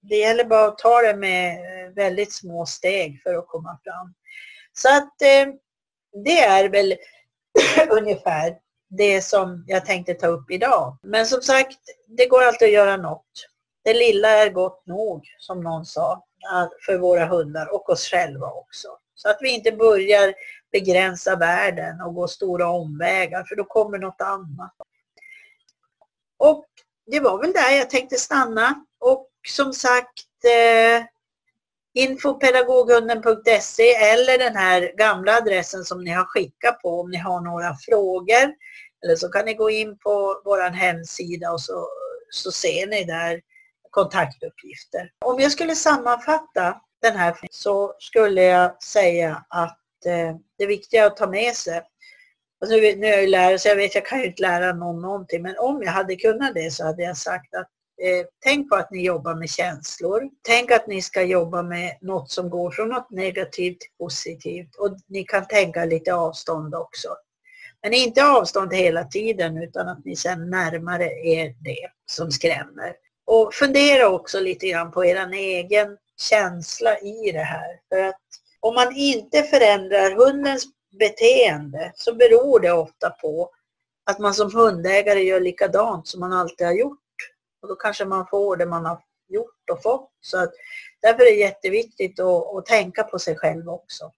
[0.00, 1.58] det gäller bara att ta det med
[1.94, 4.14] väldigt små steg för att komma fram.
[4.72, 5.54] Så att eh,
[6.24, 6.94] det är väl
[7.90, 8.56] ungefär
[8.88, 10.96] det som jag tänkte ta upp idag.
[11.02, 13.48] Men som sagt, det går alltid att göra något.
[13.84, 16.24] Det lilla är gott nog, som någon sa,
[16.86, 18.88] för våra hundar och oss själva också.
[19.14, 20.34] Så att vi inte börjar
[20.72, 24.74] begränsa världen och gå stora omvägar, för då kommer något annat.
[26.38, 26.66] Och
[27.06, 28.84] det var väl där jag tänkte stanna.
[28.98, 31.04] Och som sagt, eh,
[31.96, 37.76] infopedagoghunden.se eller den här gamla adressen som ni har skickat på om ni har några
[37.76, 38.54] frågor.
[39.04, 41.88] Eller så kan ni gå in på vår hemsida och så,
[42.30, 43.40] så ser ni där
[43.90, 45.10] kontaktuppgifter.
[45.24, 51.06] Om jag skulle sammanfatta den här så skulle jag säga att eh, det viktiga är
[51.06, 51.82] att ta med sig
[52.60, 54.72] Alltså nu, nu är jag ju lärare så jag vet jag kan ju inte lära
[54.72, 57.68] någon någonting men om jag hade kunnat det så hade jag sagt att
[58.02, 60.22] Eh, tänk på att ni jobbar med känslor.
[60.42, 64.96] Tänk att ni ska jobba med något som går från något negativt till positivt och
[65.06, 67.08] ni kan tänka lite avstånd också.
[67.82, 72.96] Men inte avstånd hela tiden utan att ni sen närmare er det som skrämmer.
[73.26, 77.80] Och fundera också lite grann på er egen känsla i det här.
[77.88, 78.20] För att
[78.60, 80.64] om man inte förändrar hundens
[80.98, 83.50] beteende så beror det ofta på
[84.10, 86.98] att man som hundägare gör likadant som man alltid har gjort.
[87.66, 88.98] Och då kanske man får det man har
[89.28, 90.10] gjort och fått.
[90.20, 90.52] Så att,
[91.02, 94.10] därför är det jätteviktigt att, att tänka på sig själv också.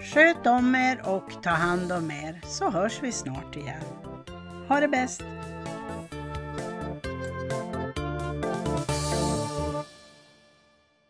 [0.00, 3.82] Sköt om er och ta hand om er så hörs vi snart igen.
[4.68, 5.37] Ha det bäst!